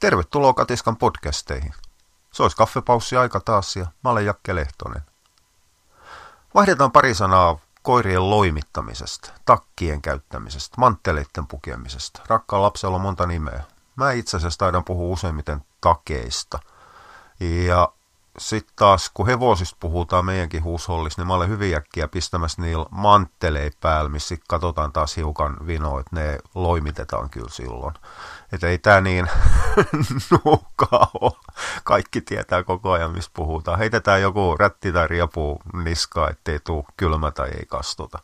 Tervetuloa 0.00 0.54
Katiskan 0.54 0.96
podcasteihin. 0.96 1.74
Se 2.32 2.42
olisi 2.42 2.56
kaffepaussi 2.56 3.16
aika 3.16 3.40
taas 3.40 3.76
ja 3.76 3.86
mä 4.04 4.10
olen 4.10 4.26
Jakke 4.26 4.54
Lehtonen. 4.54 5.02
Vaihdetaan 6.54 6.92
pari 6.92 7.14
sanaa 7.14 7.58
koirien 7.82 8.30
loimittamisesta, 8.30 9.32
takkien 9.44 10.02
käyttämisestä, 10.02 10.74
mantteleiden 10.78 11.46
pukemisesta. 11.46 12.22
Rakkaan 12.26 12.62
lapsella 12.62 12.96
on 12.96 13.00
monta 13.00 13.26
nimeä. 13.26 13.64
Mä 13.96 14.12
itse 14.12 14.36
asiassa 14.36 14.58
taidan 14.58 14.84
puhua 14.84 15.12
useimmiten 15.12 15.64
takeista. 15.80 16.58
Ja 17.40 17.92
sitten 18.38 18.74
taas, 18.76 19.10
kun 19.14 19.26
hevosista 19.26 19.76
puhutaan 19.80 20.24
meidänkin 20.24 20.64
huushollissa, 20.64 21.20
niin 21.20 21.26
mä 21.26 21.34
olen 21.34 21.48
hyvin 21.48 21.76
äkkiä 21.76 22.08
pistämässä 22.08 22.62
niillä 22.62 22.86
manttelei 22.90 23.70
päällä, 23.80 24.08
missä 24.08 24.36
katsotaan 24.48 24.92
taas 24.92 25.16
hiukan 25.16 25.56
vinoa, 25.66 26.00
että 26.00 26.16
ne 26.16 26.38
loimitetaan 26.54 27.30
kyllä 27.30 27.50
silloin. 27.50 27.94
Että 28.52 28.66
ei 28.68 28.78
tämä 28.78 29.00
niin 29.00 29.26
nuukaa 30.44 31.10
ole. 31.20 31.32
Kaikki 31.84 32.20
tietää 32.20 32.62
koko 32.64 32.92
ajan, 32.92 33.10
mistä 33.10 33.30
puhutaan. 33.34 33.78
Heitetään 33.78 34.22
joku 34.22 34.56
rätti 34.58 34.92
tai 34.92 35.08
riepu 35.08 35.60
niskaa, 35.84 36.30
ettei 36.30 36.60
tule 36.64 36.84
kylmä 36.96 37.30
tai 37.30 37.48
ei 37.48 37.66
kastuta. 37.66 38.18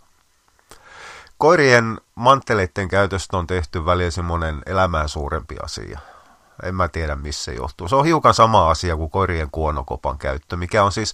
Koirien 1.39 2.01
mantteleiden 2.15 2.89
käytöstä 2.89 3.37
on 3.37 3.47
tehty 3.47 3.85
välillä 3.85 4.11
semmoinen 4.11 4.63
elämää 4.67 5.09
suurempi 5.09 5.57
asia. 5.63 5.99
En 6.63 6.75
mä 6.75 6.89
tiedä, 6.89 7.15
missä 7.15 7.45
se 7.45 7.55
johtuu. 7.55 7.89
Se 7.89 7.97
on 7.97 8.05
hiukan 8.05 8.35
sama 8.35 8.71
asia 8.71 8.97
kuin 8.97 9.11
koirien 9.11 9.49
kuonokopan 9.53 10.19
käyttö, 10.19 10.57
mikä 10.57 10.85
on 10.85 10.93
siis 10.93 11.13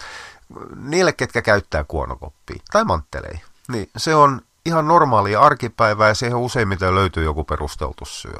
niille, 0.77 1.12
ketkä 1.12 1.42
käyttää 1.42 1.84
kuonokoppia 1.84 2.62
tai 2.73 2.84
manttelei. 2.84 3.41
Niin 3.69 3.91
se 3.97 4.15
on 4.15 4.41
ihan 4.67 4.89
normaalia 4.89 5.41
arkipäivää 5.41 6.09
ja 6.09 6.15
siihen 6.15 6.37
useimmiten 6.37 6.95
löytyy 6.95 7.25
joku 7.25 7.45
perusteltu 7.45 8.05
syö. 8.05 8.39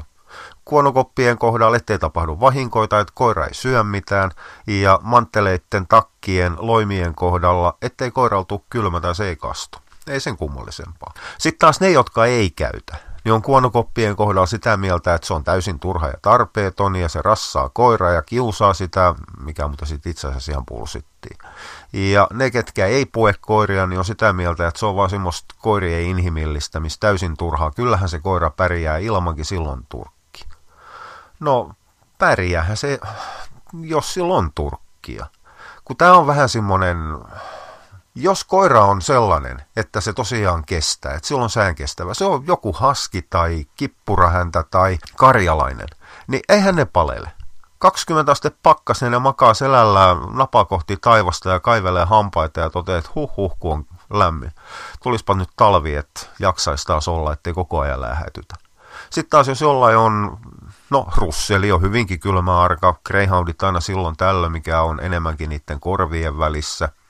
Kuonokoppien 0.71 1.39
kohdalla 1.39 1.77
ettei 1.77 1.99
tapahdu 1.99 2.41
vahinkoita, 2.41 3.01
että 3.01 3.13
koira 3.17 3.47
ei 3.47 3.55
syö 3.55 3.85
mitään, 3.85 4.31
ja 4.67 4.99
mantteleiden, 5.03 5.87
takkien, 5.89 6.57
loimien 6.59 7.15
kohdalla, 7.15 7.77
ettei 7.83 8.11
koiralla 8.11 8.45
tule 8.45 8.61
kylmä 8.71 9.01
tai 9.01 9.15
se 9.15 9.29
ei 9.29 9.37
kastu. 9.37 9.79
Ei 10.07 10.21
sen 10.21 10.37
kummallisempaa. 10.37 11.15
Sitten 11.39 11.59
taas 11.59 11.81
ne, 11.81 11.91
jotka 11.91 12.27
ei 12.27 12.51
käytä, 12.51 12.97
niin 13.25 13.33
on 13.33 13.43
kuonokoppien 13.43 14.17
kohdalla 14.17 14.47
sitä 14.47 14.77
mieltä, 14.77 15.15
että 15.15 15.27
se 15.27 15.35
on 15.35 15.45
täysin 15.45 15.81
turha 15.81 16.07
ja 16.07 16.15
tarpeeton 16.23 16.97
ja 16.97 17.09
se 17.09 17.23
rassaa 17.23 17.69
koiraa 17.69 18.11
ja 18.11 18.23
kiusaa 18.23 18.75
sitä, 18.75 19.15
mikä 19.45 19.69
mutta 19.69 19.87
sitten 19.87 20.11
itse 20.11 20.29
asiassa 20.29 20.53
ihan 20.53 20.67
pulsittiin. 20.67 21.39
Ja 21.93 22.27
ne, 22.33 22.51
ketkä 22.51 22.87
ei 22.87 23.07
pue 23.07 23.35
koiria, 23.41 23.87
niin 23.87 23.99
on 23.99 24.05
sitä 24.05 24.33
mieltä, 24.33 24.69
että 24.69 24.81
se 24.81 24.87
on 24.87 24.97
vaan 24.97 25.11
semmoista 25.11 25.55
koirien 25.59 26.03
inhimillistämistä, 26.03 27.01
täysin 27.01 27.37
turhaa. 27.37 27.71
Kyllähän 27.71 28.09
se 28.09 28.19
koira 28.19 28.51
pärjää 28.51 28.99
ilmankin 28.99 29.45
silloin 29.45 29.87
turkki. 29.89 30.20
No, 31.41 31.71
pärjäähän 32.19 32.77
se, 32.77 33.01
jos 33.81 34.15
silloin 34.15 34.45
on 34.45 34.53
turkkia. 34.55 35.27
Kun 35.85 35.97
tämä 35.97 36.17
on 36.17 36.27
vähän 36.27 36.49
semmoinen 36.49 36.97
jos 38.15 38.45
koira 38.45 38.85
on 38.85 39.03
sellainen, 39.03 39.63
että 39.77 40.01
se 40.01 40.13
tosiaan 40.13 40.65
kestää, 40.67 41.15
että 41.15 41.29
silloin 41.29 41.51
sään 41.51 41.75
kestävä, 41.75 42.15
se 42.15 42.25
on 42.25 42.47
joku 42.47 42.73
haski 42.73 43.23
tai 43.31 43.67
kippurahäntä 43.77 44.65
tai 44.71 44.99
karjalainen, 45.17 45.89
niin 46.27 46.43
eihän 46.49 46.75
ne 46.75 46.85
palele. 46.85 47.31
20 47.79 48.33
aste 48.33 48.51
pakkasen 48.63 49.13
ja 49.13 49.21
makaa 49.21 49.55
selällään 49.55 50.17
napa 50.33 50.65
kohti 50.65 50.97
taivasta 50.97 51.51
ja 51.51 51.61
kaivelee 51.61 52.05
hampaita 52.05 52.61
ja 52.61 52.71
toteaa, 52.71 52.99
että 52.99 53.11
huh 53.15 53.37
huh, 53.37 53.57
kun 53.59 53.73
on 53.73 53.87
lämmin. 54.19 54.53
Tulispa 55.03 55.35
nyt 55.35 55.49
talvi, 55.57 55.95
että 55.95 56.21
jaksaisi 56.39 56.87
taas 56.87 57.09
olla, 57.09 57.33
ettei 57.33 57.53
koko 57.53 57.81
ajan 57.81 58.01
lähetytä. 58.01 58.55
Sitten 59.11 59.31
taas 59.31 59.49
jos 59.49 59.61
jollain 59.61 59.97
on, 59.97 60.39
no 60.91 61.07
russeli 61.17 61.73
on 61.73 61.83
hyvinkin 61.83 62.21
kylmä 62.21 62.61
arka, 62.61 62.95
greyhoundit 63.07 63.63
aina 63.63 63.81
silloin 63.81 64.17
tällöin, 64.17 64.53
mikä 64.53 64.83
on 64.83 65.01
enemmänkin 65.01 65.49
niiden 65.49 65.81
korvien 65.81 66.39
välissä– 66.39 66.89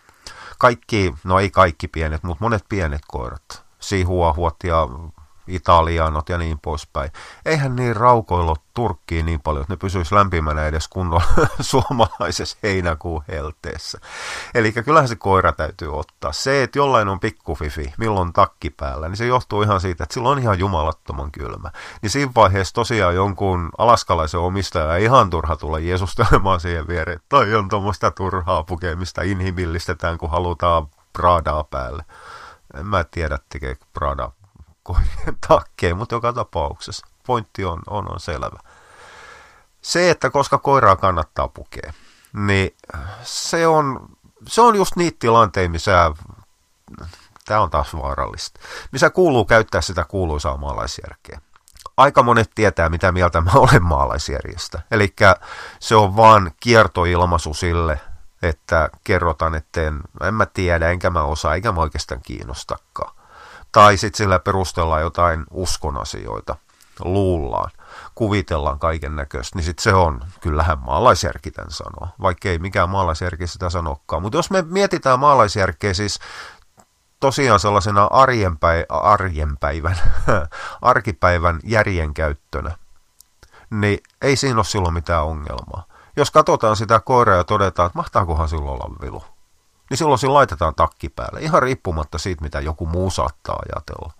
kaikki, 0.60 1.14
no 1.24 1.38
ei 1.38 1.50
kaikki 1.50 1.88
pienet, 1.88 2.22
mutta 2.22 2.44
monet 2.44 2.64
pienet 2.68 3.02
koirat, 3.08 3.64
sihuahuot 3.78 4.56
ja 4.64 4.88
italianot 5.54 6.28
ja 6.28 6.38
niin 6.38 6.58
poispäin. 6.58 7.10
Eihän 7.44 7.76
niin 7.76 7.96
raukoilla 7.96 8.56
Turkkiin 8.74 9.26
niin 9.26 9.40
paljon, 9.40 9.62
että 9.62 9.72
ne 9.72 9.76
pysyisi 9.76 10.14
lämpimänä 10.14 10.66
edes 10.66 10.88
kunnolla 10.88 11.24
suomalaisessa 11.60 12.56
heinäkuun 12.62 13.24
helteessä. 13.28 14.00
Eli 14.54 14.72
kyllähän 14.72 15.08
se 15.08 15.16
koira 15.16 15.52
täytyy 15.52 15.98
ottaa. 15.98 16.32
Se, 16.32 16.62
että 16.62 16.78
jollain 16.78 17.08
on 17.08 17.20
pikkufifi, 17.20 17.92
milloin 17.98 18.32
takki 18.32 18.70
päällä, 18.70 19.08
niin 19.08 19.16
se 19.16 19.26
johtuu 19.26 19.62
ihan 19.62 19.80
siitä, 19.80 20.04
että 20.04 20.14
silloin 20.14 20.38
on 20.38 20.42
ihan 20.42 20.58
jumalattoman 20.58 21.32
kylmä. 21.32 21.70
Niin 22.02 22.10
siinä 22.10 22.32
vaiheessa 22.36 22.74
tosiaan 22.74 23.14
jonkun 23.14 23.70
alaskalaisen 23.78 24.40
omistaja 24.40 24.96
ihan 24.96 25.30
turha 25.30 25.56
tulla 25.56 25.78
jeesustelemaan 25.78 26.60
siihen 26.60 26.88
viereen, 26.88 27.16
että 27.16 27.28
toi 27.28 27.54
on 27.54 27.68
tuommoista 27.68 28.10
turhaa 28.10 28.62
pukemista, 28.62 29.22
inhimillistetään, 29.22 30.18
kun 30.18 30.30
halutaan 30.30 30.86
Pradaa 31.12 31.64
päälle. 31.64 32.04
En 32.74 32.86
mä 32.86 33.04
tiedä, 33.04 33.38
tekeekö 33.48 33.84
Prada 33.92 34.30
koirien 34.82 35.36
takkeen, 35.48 35.96
mutta 35.96 36.14
joka 36.14 36.32
tapauksessa 36.32 37.06
pointti 37.26 37.64
on, 37.64 37.82
on, 37.86 38.12
on 38.12 38.20
selvä. 38.20 38.58
Se, 39.82 40.10
että 40.10 40.30
koska 40.30 40.58
koiraa 40.58 40.96
kannattaa 40.96 41.48
pukea, 41.48 41.92
niin 42.32 42.76
se 43.22 43.66
on, 43.66 44.08
se 44.48 44.60
on 44.60 44.76
just 44.76 44.96
niitä 44.96 45.16
tilanteita, 45.20 45.70
missä 45.70 46.12
tämä 47.44 47.60
on 47.60 47.70
taas 47.70 47.96
vaarallista, 47.96 48.60
missä 48.92 49.10
kuuluu 49.10 49.44
käyttää 49.44 49.80
sitä 49.80 50.04
kuuluisaa 50.04 50.56
maalaisjärkeä. 50.56 51.40
Aika 51.96 52.22
monet 52.22 52.50
tietää, 52.54 52.88
mitä 52.88 53.12
mieltä 53.12 53.40
mä 53.40 53.50
olen 53.54 53.82
maalaisjärjestä. 53.82 54.82
Eli 54.90 55.14
se 55.80 55.96
on 55.96 56.16
vaan 56.16 56.52
kiertoilmaisu 56.60 57.54
sille, 57.54 58.00
että 58.42 58.90
kerrotaan, 59.04 59.54
että 59.54 59.82
en, 59.82 60.00
en 60.22 60.34
mä 60.34 60.46
tiedä, 60.46 60.90
enkä 60.90 61.10
mä 61.10 61.22
osaa, 61.22 61.54
eikä 61.54 61.72
mä 61.72 61.80
oikeastaan 61.80 62.20
kiinnostakaan 62.22 63.19
tai 63.72 63.96
sitten 63.96 64.18
sillä 64.18 64.38
perustellaan 64.38 65.02
jotain 65.02 65.44
uskon 65.50 65.96
asioita, 66.00 66.56
luullaan, 67.04 67.70
kuvitellaan 68.14 68.78
kaiken 68.78 69.16
näköistä, 69.16 69.58
niin 69.58 69.64
sitten 69.64 69.82
se 69.82 69.94
on, 69.94 70.20
kyllähän 70.40 70.78
maalaisjärki 70.78 71.50
tämän 71.50 71.70
sanoo, 71.70 72.08
vaikka 72.22 72.48
ei 72.48 72.58
mikään 72.58 72.90
maalaisjärki 72.90 73.46
sitä 73.46 73.70
sanokkaan. 73.70 74.22
Mutta 74.22 74.38
jos 74.38 74.50
me 74.50 74.62
mietitään 74.62 75.20
maalaisjärkeä 75.20 75.94
siis 75.94 76.18
tosiaan 77.20 77.60
sellaisena 77.60 78.04
arjenpäi, 78.04 78.84
arjenpäivän, 78.88 79.96
arkipäivän 80.82 81.60
järjenkäyttönä, 81.64 82.76
niin 83.70 83.98
ei 84.22 84.36
siinä 84.36 84.56
ole 84.56 84.64
silloin 84.64 84.94
mitään 84.94 85.24
ongelmaa. 85.24 85.84
Jos 86.16 86.30
katsotaan 86.30 86.76
sitä 86.76 87.00
koiraa 87.00 87.36
ja 87.36 87.44
todetaan, 87.44 87.86
että 87.86 87.98
mahtaakohan 87.98 88.48
silloin 88.48 88.68
olla 88.70 88.94
vilu, 89.00 89.24
niin 89.90 89.98
silloin 89.98 90.18
siinä 90.18 90.34
laitetaan 90.34 90.74
takki 90.74 91.08
päälle, 91.08 91.40
ihan 91.40 91.62
riippumatta 91.62 92.18
siitä, 92.18 92.42
mitä 92.42 92.60
joku 92.60 92.86
muu 92.86 93.10
saattaa 93.10 93.56
ajatella. 93.56 94.12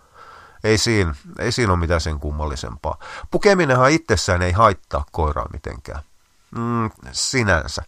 Ei 0.65 0.79
siinä, 0.79 1.15
ei 1.39 1.53
siinä 1.53 1.73
ole 1.73 1.81
mitään 1.81 2.01
sen 2.01 2.21
kummallisempaa. 2.21 2.99
Pukeminenhan 3.31 3.91
itsessään 3.91 4.43
ei 4.43 4.53
haittaa 4.53 5.05
koiraa 5.13 5.47
mitenkään. 5.53 6.03
Mm, 6.51 6.91
sinänsä. 7.13 7.83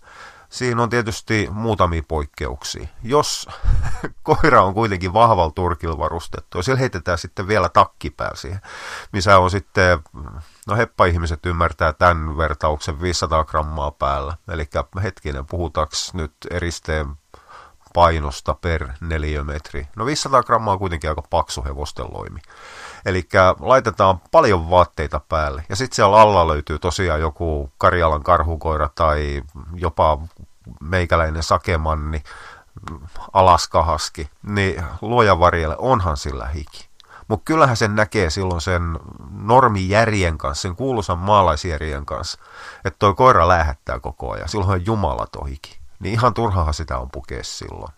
Siinä 0.48 0.82
on 0.82 0.91
tietysti 0.91 1.48
muutamia 1.50 2.03
poikkeuksia. 2.09 2.88
Jos 3.03 3.48
koira 4.22 4.62
on 4.62 4.75
kuitenkin 4.75 5.12
vahvalla 5.12 5.53
turkilla 5.54 5.98
varustettu, 5.98 6.59
ja 6.59 6.62
sillä 6.62 6.78
heitetään 6.78 7.19
sitten 7.19 7.48
vielä 7.48 7.69
takki 7.69 8.10
päälle 8.10 8.37
siihen, 8.37 8.60
missä 9.12 9.38
on 9.38 9.50
sitten, 9.50 9.98
no 10.66 10.76
heppa-ihmiset 10.76 11.47
ymmärtää 11.47 11.92
tämän 11.92 12.37
vertauksen 12.37 13.00
500 13.00 13.44
grammaa 13.44 13.91
päällä. 13.91 14.37
Eli 14.48 14.69
hetkinen, 15.03 15.47
puhutaanko 15.47 15.94
nyt 16.12 16.32
eristeen 16.50 17.16
painosta 17.94 18.54
per 18.54 18.88
neliömetri. 19.00 19.88
No 19.97 20.06
500 20.06 20.42
grammaa 20.42 20.72
on 20.72 20.78
kuitenkin 20.78 21.10
aika 21.10 21.22
paksu 21.30 21.64
hevosten 21.64 22.06
loimi. 22.12 22.41
Eli 23.06 23.28
laitetaan 23.60 24.20
paljon 24.30 24.70
vaatteita 24.70 25.20
päälle. 25.28 25.64
Ja 25.69 25.76
sitten 25.76 25.97
siellä 25.97 26.20
alla 26.20 26.48
löytyy 26.48 26.78
tosiaan 26.78 27.20
joku 27.20 27.72
Karjalan 27.78 28.22
karhukoira 28.22 28.89
tai 28.94 29.42
jopa 29.74 30.18
meikäläinen 30.80 31.42
sakemanni, 31.42 32.22
alaskahaski. 33.33 34.28
Niin 34.42 34.84
luoja 35.00 35.38
varjelle 35.38 35.77
onhan 35.78 36.16
sillä 36.16 36.47
hiki. 36.47 36.88
Mutta 37.28 37.45
kyllähän 37.45 37.77
sen 37.77 37.95
näkee 37.95 38.30
silloin 38.30 38.60
sen 38.60 38.98
normijärjen 39.30 40.38
kanssa, 40.38 40.62
sen 40.62 40.77
kuuluisan 40.77 41.18
maalaisjärjen 41.18 42.06
kanssa, 42.06 42.38
että 42.84 42.98
toi 42.98 43.15
koira 43.15 43.48
lähettää 43.48 44.00
koko 44.00 44.33
ajan. 44.33 44.48
Silloin 44.48 44.71
on 44.71 44.86
jumalaton 44.86 45.47
hiki 45.47 45.82
niin 46.03 46.15
ihan 46.15 46.34
turhaa 46.34 46.72
sitä 46.72 46.99
on 46.99 47.10
pukea 47.10 47.45
silloin. 47.45 47.93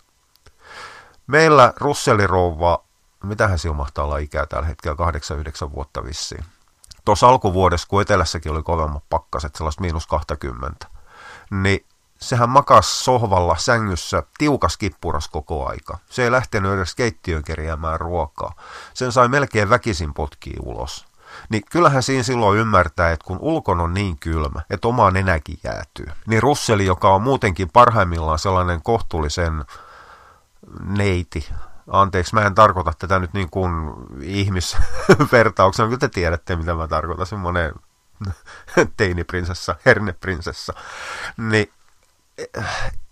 Meillä 1.26 1.72
Russelirouva, 1.76 2.84
mitähän 3.24 3.58
sillä 3.58 3.76
mahtaa 3.76 4.04
olla 4.04 4.18
ikää 4.18 4.46
tällä 4.46 4.66
hetkellä, 4.66 4.96
8-9 5.68 5.72
vuotta 5.74 6.04
vissiin. 6.04 6.44
Tuossa 7.04 7.28
alkuvuodessa, 7.28 7.88
kun 7.88 8.02
etelässäkin 8.02 8.52
oli 8.52 8.62
kovemmat 8.62 9.04
pakkaset, 9.10 9.54
sellaista 9.54 9.80
miinus 9.80 10.06
20, 10.06 10.86
niin 11.50 11.86
sehän 12.20 12.48
makas 12.48 13.04
sohvalla 13.04 13.56
sängyssä 13.56 14.22
tiukas 14.38 14.76
kippuras 14.76 15.28
koko 15.28 15.68
aika. 15.68 15.98
Se 16.10 16.24
ei 16.24 16.30
lähtenyt 16.30 16.72
edes 16.72 16.94
keittiön 16.94 17.44
kerjäämään 17.44 18.00
ruokaa. 18.00 18.52
Sen 18.94 19.12
sai 19.12 19.28
melkein 19.28 19.70
väkisin 19.70 20.14
potkii 20.14 20.56
ulos. 20.62 21.06
Niin 21.48 21.62
kyllähän 21.70 22.02
siinä 22.02 22.22
silloin 22.22 22.58
ymmärtää, 22.58 23.12
että 23.12 23.24
kun 23.24 23.38
ulkon 23.40 23.80
on 23.80 23.94
niin 23.94 24.18
kylmä, 24.18 24.62
että 24.70 24.88
oma 24.88 25.10
nenäkin 25.10 25.58
jäätyy, 25.64 26.06
niin 26.26 26.42
Russeli, 26.42 26.86
joka 26.86 27.14
on 27.14 27.22
muutenkin 27.22 27.70
parhaimmillaan 27.70 28.38
sellainen 28.38 28.82
kohtuullisen 28.82 29.64
neiti, 30.84 31.48
anteeksi, 31.90 32.34
mä 32.34 32.42
en 32.42 32.54
tarkoita 32.54 32.92
tätä 32.98 33.18
nyt 33.18 33.32
niin 33.32 33.50
kuin 33.50 33.72
ihmisvertauksena, 34.20 35.88
kyllä 35.88 35.98
te 35.98 36.08
tiedätte, 36.08 36.56
mitä 36.56 36.74
mä 36.74 36.88
tarkoitan, 36.88 37.26
semmoinen 37.26 37.72
teiniprinsessa, 38.96 39.76
herneprinsessa, 39.86 40.72
niin 41.36 41.72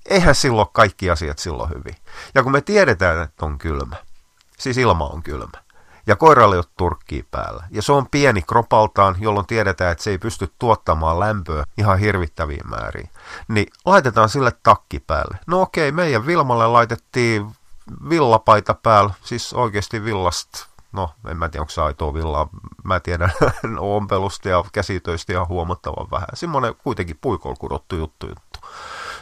eihän 0.06 0.34
silloin 0.34 0.68
kaikki 0.72 1.10
asiat 1.10 1.38
silloin 1.38 1.70
hyvin. 1.70 1.96
Ja 2.34 2.42
kun 2.42 2.52
me 2.52 2.60
tiedetään, 2.60 3.22
että 3.22 3.46
on 3.46 3.58
kylmä, 3.58 3.96
siis 4.58 4.78
ilma 4.78 5.06
on 5.06 5.22
kylmä, 5.22 5.61
ja 6.06 6.16
koiralle 6.16 6.54
ei 6.54 6.58
ole 6.58 6.64
turkkiä 6.76 7.24
päällä, 7.30 7.64
ja 7.70 7.82
se 7.82 7.92
on 7.92 8.06
pieni 8.10 8.42
kropaltaan, 8.42 9.16
jolloin 9.18 9.46
tiedetään, 9.46 9.92
että 9.92 10.04
se 10.04 10.10
ei 10.10 10.18
pysty 10.18 10.52
tuottamaan 10.58 11.20
lämpöä 11.20 11.64
ihan 11.78 11.98
hirvittäviin 11.98 12.70
määriin, 12.70 13.10
niin 13.48 13.66
laitetaan 13.84 14.28
sille 14.28 14.52
takki 14.62 15.00
päälle. 15.00 15.38
No 15.46 15.60
okei, 15.60 15.92
meidän 15.92 16.26
Vilmalle 16.26 16.66
laitettiin 16.66 17.52
villapaita 18.08 18.74
päällä, 18.74 19.14
siis 19.24 19.52
oikeasti 19.52 20.04
villasta 20.04 20.72
no 20.92 21.10
en 21.28 21.36
mä 21.36 21.48
tiedä 21.48 21.62
onko 21.62 21.70
se 21.70 21.82
aitoa 21.82 22.14
villaa, 22.14 22.48
mä 22.84 23.00
tiedän 23.00 23.32
ompelusta 23.78 24.48
ja 24.48 24.64
käsitöistä 24.72 25.32
ihan 25.32 25.48
huomattavan 25.48 26.10
vähän. 26.10 26.28
Semmoinen 26.34 26.74
kuitenkin 26.84 27.18
puikolla 27.20 27.56
kudottu 27.56 27.96
juttu 27.96 28.26
juttu. 28.26 28.68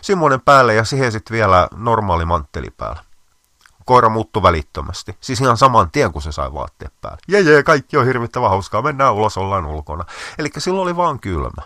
Semmoinen 0.01 0.41
päälle 0.41 0.75
ja 0.75 0.85
siihen 0.85 1.13
sitten 1.13 1.35
vielä 1.35 1.69
normaali 1.77 2.25
mantteli 2.25 2.71
päällä. 2.71 3.05
Koira 3.91 4.09
muuttui 4.09 4.43
välittömästi. 4.43 5.17
Siis 5.21 5.41
ihan 5.41 5.57
saman 5.57 5.91
tien, 5.91 6.13
kun 6.13 6.23
se 6.23 6.33
sai 6.33 6.53
vaatteet 6.53 6.93
päälle. 7.01 7.19
Jee, 7.29 7.41
jee, 7.41 7.63
kaikki 7.63 7.97
on 7.97 8.07
hirvittävän 8.07 8.51
hauskaa, 8.51 8.83
mennään 8.83 9.15
ulos, 9.15 9.39
ollaan 9.39 9.67
ulkona. 9.67 10.05
Eli 10.39 10.49
silloin 10.59 10.83
oli 10.83 10.97
vaan 10.97 11.21
kylmä. 11.21 11.63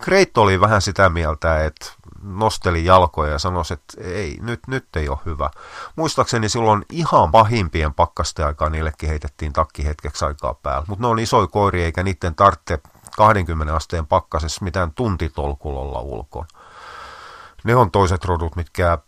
Kreitto 0.00 0.42
oli 0.42 0.60
vähän 0.60 0.82
sitä 0.82 1.08
mieltä, 1.08 1.64
että 1.64 1.86
nosteli 2.22 2.84
jalkoja 2.84 3.32
ja 3.32 3.38
sanoi, 3.38 3.62
että 3.70 4.00
ei, 4.00 4.38
nyt, 4.40 4.60
nyt 4.66 4.96
ei 4.96 5.08
ole 5.08 5.18
hyvä. 5.26 5.50
Muistaakseni 5.96 6.48
silloin 6.48 6.84
ihan 6.90 7.30
pahimpien 7.30 7.94
pakkasten 7.94 8.46
aikaa 8.46 8.70
niillekin 8.70 9.08
heitettiin 9.08 9.52
takki 9.52 9.84
hetkeksi 9.84 10.24
aikaa 10.24 10.54
päällä. 10.54 10.84
Mutta 10.88 11.02
ne 11.02 11.08
on 11.08 11.18
isoja 11.18 11.46
koiria 11.46 11.84
eikä 11.84 12.02
niiden 12.02 12.34
tarvitse 12.34 12.78
20 13.16 13.76
asteen 13.76 14.06
pakkasessa 14.06 14.64
mitään 14.64 14.92
tuntitolkulolla 14.94 16.00
ulkoon. 16.00 16.46
Ne 17.64 17.76
on 17.76 17.90
toiset 17.90 18.24
rodut, 18.24 18.56
mitkä 18.56 18.98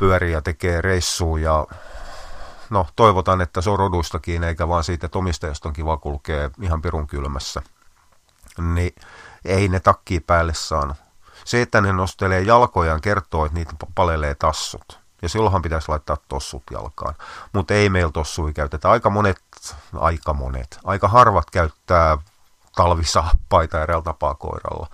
pyörii 0.00 0.32
ja 0.32 0.42
tekee 0.42 0.80
reissuun 0.80 1.42
ja 1.42 1.66
no 2.70 2.86
toivotaan, 2.96 3.40
että 3.40 3.60
se 3.60 3.70
on 3.70 3.78
roduistakin 3.78 4.44
eikä 4.44 4.68
vaan 4.68 4.84
siitä, 4.84 5.06
että 5.06 5.18
omistajasta 5.18 5.68
on 5.68 5.72
kiva 5.72 5.96
kulkee 5.96 6.50
ihan 6.60 6.82
pirun 6.82 7.06
kylmässä. 7.06 7.62
Niin 8.74 8.94
ei 9.44 9.68
ne 9.68 9.80
takki 9.80 10.20
päälle 10.20 10.54
saanut. 10.54 10.96
Se, 11.44 11.62
että 11.62 11.80
ne 11.80 11.92
nostelee 11.92 12.40
jalkojaan, 12.40 13.00
kertoo, 13.00 13.44
että 13.44 13.58
niitä 13.58 13.72
palelee 13.94 14.34
tassut. 14.34 15.00
Ja 15.22 15.28
silloinhan 15.28 15.62
pitäisi 15.62 15.88
laittaa 15.88 16.16
tossut 16.28 16.62
jalkaan. 16.70 17.14
Mutta 17.52 17.74
ei 17.74 17.88
meillä 17.88 18.12
tossui 18.12 18.52
käytetä. 18.52 18.90
Aika 18.90 19.10
monet, 19.10 19.42
aika 19.94 20.32
monet, 20.32 20.78
aika 20.84 21.08
harvat 21.08 21.50
käyttää 21.50 22.18
talvisaappaita 22.76 23.82
eräällä 23.82 24.04
tapaa 24.04 24.34
koiralla. 24.34 24.86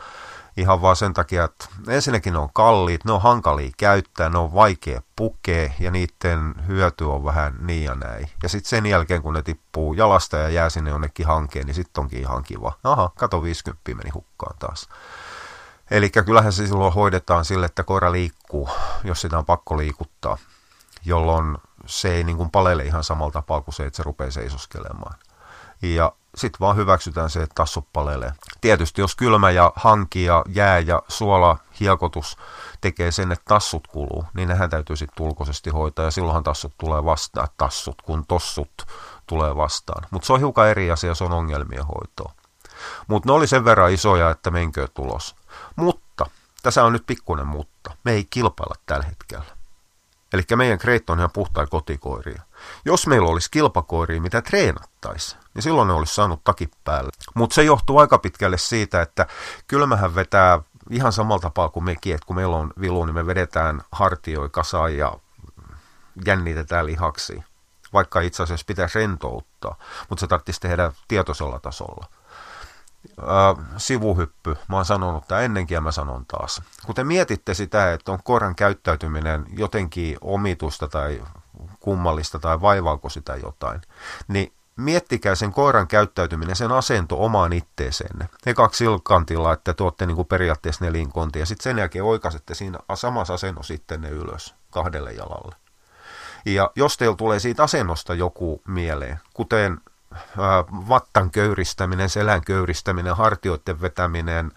Ihan 0.56 0.82
vaan 0.82 0.96
sen 0.96 1.14
takia, 1.14 1.44
että 1.44 1.66
ensinnäkin 1.88 2.32
ne 2.32 2.38
on 2.38 2.52
kalliit, 2.52 3.04
ne 3.04 3.12
on 3.12 3.22
hankalia 3.22 3.70
käyttää, 3.76 4.28
ne 4.28 4.38
on 4.38 4.54
vaikea 4.54 5.02
pukea 5.16 5.70
ja 5.80 5.90
niiden 5.90 6.54
hyöty 6.66 7.04
on 7.04 7.24
vähän 7.24 7.54
niin 7.60 7.84
ja 7.84 7.94
näin. 7.94 8.30
Ja 8.42 8.48
sitten 8.48 8.68
sen 8.68 8.86
jälkeen, 8.86 9.22
kun 9.22 9.34
ne 9.34 9.42
tippuu 9.42 9.94
jalasta 9.94 10.36
ja 10.36 10.48
jää 10.48 10.70
sinne 10.70 10.90
jonnekin 10.90 11.26
hankeen, 11.26 11.66
niin 11.66 11.74
sitten 11.74 12.02
onkin 12.02 12.20
ihan 12.20 12.42
kiva. 12.42 12.72
Aha, 12.84 13.10
kato 13.18 13.42
50 13.42 13.94
meni 13.94 14.10
hukkaan 14.10 14.56
taas. 14.58 14.88
Eli 15.90 16.10
kyllähän 16.10 16.52
se 16.52 16.66
silloin 16.66 16.94
hoidetaan 16.94 17.44
sille, 17.44 17.66
että 17.66 17.84
koira 17.84 18.12
liikkuu, 18.12 18.68
jos 19.04 19.20
sitä 19.20 19.38
on 19.38 19.46
pakko 19.46 19.78
liikuttaa, 19.78 20.38
jolloin 21.04 21.58
se 21.86 22.14
ei 22.14 22.24
niin 22.24 22.36
kuin 22.36 22.50
palele 22.50 22.84
ihan 22.84 23.04
samalla 23.04 23.32
tapaa 23.32 23.60
kuin 23.60 23.74
se, 23.74 23.86
että 23.86 23.96
se 23.96 24.02
rupeaa 24.02 24.30
seisoskelemaan. 24.30 25.14
Ja 25.82 26.12
sitten 26.36 26.60
vaan 26.60 26.76
hyväksytään 26.76 27.30
se, 27.30 27.42
että 27.42 27.54
tassut 27.54 27.88
palelee. 27.92 28.32
Tietysti 28.60 29.00
jos 29.00 29.16
kylmä 29.16 29.50
ja 29.50 29.72
hanki 29.76 30.24
ja 30.24 30.44
jää 30.48 30.78
ja 30.78 31.02
suola 31.08 31.58
hiekotus 31.80 32.36
tekee 32.80 33.10
sen, 33.10 33.32
että 33.32 33.44
tassut 33.48 33.86
kuluu, 33.86 34.24
niin 34.34 34.48
nehän 34.48 34.70
täytyy 34.70 34.96
sitten 34.96 35.26
ulkoisesti 35.26 35.70
hoitaa 35.70 36.04
ja 36.04 36.10
silloinhan 36.10 36.44
tassut 36.44 36.74
tulee 36.78 37.04
vastaan, 37.04 37.48
tassut 37.56 38.02
kun 38.02 38.26
tossut 38.26 38.86
tulee 39.26 39.56
vastaan. 39.56 40.06
Mutta 40.10 40.26
se 40.26 40.32
on 40.32 40.38
hiukan 40.38 40.68
eri 40.68 40.90
asia, 40.90 41.14
se 41.14 41.24
on 41.24 41.32
ongelmien 41.32 41.86
hoitoa. 41.86 42.32
Mutta 43.06 43.28
ne 43.28 43.32
oli 43.32 43.46
sen 43.46 43.64
verran 43.64 43.92
isoja, 43.92 44.30
että 44.30 44.50
menkö 44.50 44.88
tulos. 44.94 45.36
Mutta, 45.76 46.26
tässä 46.62 46.84
on 46.84 46.92
nyt 46.92 47.06
pikkuinen 47.06 47.46
mutta, 47.46 47.90
me 48.04 48.12
ei 48.12 48.26
kilpailla 48.30 48.74
tällä 48.86 49.06
hetkellä. 49.06 49.56
Eli 50.32 50.42
meidän 50.56 50.78
Kreit 50.78 51.10
on 51.10 51.18
ihan 51.18 51.30
puhtain 51.32 51.68
kotikoiria. 51.68 52.42
Jos 52.84 53.06
meillä 53.06 53.28
olisi 53.28 53.50
kilpakoiria, 53.50 54.20
mitä 54.20 54.42
treenattaisiin, 54.42 55.40
niin 55.54 55.62
silloin 55.62 55.88
ne 55.88 55.94
olisi 55.94 56.14
saanut 56.14 56.44
takip 56.44 56.72
päälle. 56.84 57.10
Mutta 57.34 57.54
se 57.54 57.62
johtuu 57.62 57.98
aika 57.98 58.18
pitkälle 58.18 58.58
siitä, 58.58 59.02
että 59.02 59.26
kylmähän 59.66 60.14
vetää 60.14 60.60
ihan 60.90 61.12
samalla 61.12 61.40
tapaa 61.40 61.68
kuin 61.68 61.84
mekin, 61.84 62.14
että 62.14 62.26
kun 62.26 62.36
meillä 62.36 62.56
on 62.56 62.72
vilu, 62.80 63.04
niin 63.04 63.14
me 63.14 63.26
vedetään 63.26 63.82
hartioi 63.92 64.48
kasaan 64.50 64.96
ja 64.96 65.12
jännitetään 66.26 66.86
lihaksi. 66.86 67.44
Vaikka 67.92 68.20
itse 68.20 68.42
asiassa 68.42 68.66
pitäisi 68.66 68.98
rentouttaa, 68.98 69.76
mutta 70.08 70.20
se 70.20 70.26
tarvitsisi 70.26 70.60
tehdä 70.60 70.92
tietoisella 71.08 71.60
tasolla 71.60 72.06
sivuhyppy. 73.76 74.56
Mä 74.68 74.76
oon 74.76 74.84
sanonut 74.84 75.28
tämä 75.28 75.40
ennenkin 75.40 75.74
ja 75.74 75.80
mä 75.80 75.92
sanon 75.92 76.26
taas. 76.26 76.62
Kun 76.86 76.94
te 76.94 77.04
mietitte 77.04 77.54
sitä, 77.54 77.92
että 77.92 78.12
on 78.12 78.18
koiran 78.24 78.54
käyttäytyminen 78.54 79.46
jotenkin 79.56 80.18
omitusta 80.20 80.88
tai 80.88 81.22
kummallista 81.86 82.38
tai 82.38 82.60
vaivaako 82.60 83.08
sitä 83.08 83.36
jotain, 83.36 83.80
niin 84.28 84.52
miettikää 84.76 85.34
sen 85.34 85.52
koiran 85.52 85.88
käyttäytyminen, 85.88 86.56
sen 86.56 86.72
asento 86.72 87.24
omaan 87.24 87.52
itteeseenne. 87.52 88.28
Ekaksi 88.46 88.78
silkantilla, 88.78 89.52
että 89.52 89.74
tuotte 89.74 90.06
niin 90.06 90.16
kuin 90.16 90.28
periaatteessa 90.28 90.84
nelinkontia, 90.84 91.42
ja 91.42 91.46
sitten 91.46 91.62
sen 91.62 91.78
jälkeen 91.78 92.04
oikaisette 92.04 92.54
siinä 92.54 92.78
samassa 92.94 93.34
asennossa 93.34 93.74
sitten 93.74 94.00
ne 94.00 94.08
ylös 94.08 94.54
kahdelle 94.70 95.12
jalalle. 95.12 95.54
Ja 96.46 96.70
jos 96.76 96.96
teillä 96.96 97.16
tulee 97.16 97.38
siitä 97.38 97.62
asennosta 97.62 98.14
joku 98.14 98.62
mieleen, 98.66 99.20
kuten 99.34 99.80
vattan 100.88 101.30
köyristäminen, 101.30 102.08
selän 102.08 102.40
köyristäminen, 102.40 103.16
hartioiden 103.16 103.80
vetäminen, 103.80 104.52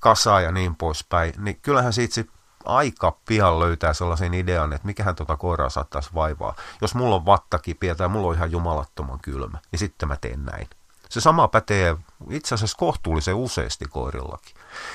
kasa 0.00 0.40
ja 0.40 0.52
niin 0.52 0.76
poispäin, 0.76 1.34
niin 1.38 1.58
kyllähän 1.62 1.92
siitä 1.92 2.32
aika 2.64 3.16
pian 3.28 3.60
löytää 3.60 3.92
sellaisen 3.92 4.34
idean, 4.34 4.72
että 4.72 4.86
mikähän 4.86 5.14
tuota 5.14 5.36
koiraa 5.36 5.70
saattaisi 5.70 6.10
vaivaa. 6.14 6.54
Jos 6.80 6.94
mulla 6.94 7.14
on 7.14 7.26
vattakipiä 7.26 7.94
tai 7.94 8.08
mulla 8.08 8.28
on 8.28 8.34
ihan 8.34 8.52
jumalattoman 8.52 9.18
kylmä, 9.22 9.58
niin 9.72 9.78
sitten 9.78 10.08
mä 10.08 10.16
teen 10.16 10.44
näin. 10.44 10.68
Se 11.10 11.20
sama 11.20 11.48
pätee 11.48 11.96
itse 12.30 12.54
asiassa 12.54 12.76
kohtuullisen 12.78 13.34
useasti 13.34 13.84
koirillakin. 13.84 14.54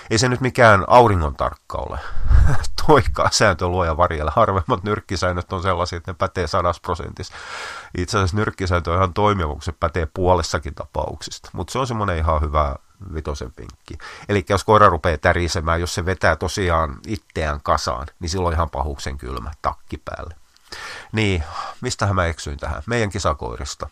Ei 0.10 0.18
se 0.18 0.30
nyt 0.30 0.42
mikään 0.42 0.84
auringon 0.88 1.36
tarkka 1.36 1.78
ole. 1.78 2.00
Toikaa 2.88 3.30
sääntö 3.32 3.68
luoja 3.68 3.98
varjella. 3.98 4.34
Harvemmat 4.36 4.84
nyrkkisäännöt 4.84 5.54
on 5.54 5.62
sellaisia, 5.62 5.98
että 5.98 6.12
ne 6.12 6.16
pätee 6.20 6.48
sadas 6.48 6.80
prosentissa. 6.80 7.34
Itse 7.98 8.18
asiassa 8.18 8.38
nyrkkisääntö 8.38 8.92
on 8.92 8.98
ihan 8.98 9.14
toimiva, 9.14 9.54
kun 9.54 9.62
se 9.62 9.72
pätee 9.72 10.08
puolessakin 10.14 10.76
tapauksista. 10.76 11.50
Mutta 11.54 11.72
se 11.72 11.80
on 11.80 11.88
semmoinen 11.88 12.18
ihan 12.18 12.42
hyvä 12.42 12.76
vitosen 13.14 13.52
pinkki. 13.52 13.98
Eli 14.30 14.46
jos 14.50 14.64
koira 14.64 14.90
rupeaa 14.90 15.18
tärisemään, 15.18 15.82
jos 15.82 15.96
se 15.96 16.06
vetää 16.06 16.36
tosiaan 16.36 17.00
itseään 17.08 17.62
kasaan, 17.64 18.08
niin 18.20 18.30
silloin 18.30 18.54
ihan 18.54 18.70
pahuksen 18.70 19.18
kylmä 19.18 19.52
takki 19.62 19.98
päälle. 19.98 20.36
Niin, 21.12 21.44
mistähän 21.82 22.16
mä 22.16 22.26
eksyin 22.26 22.58
tähän? 22.58 22.84
Meidän 22.86 23.10
kisakoirista 23.10 23.90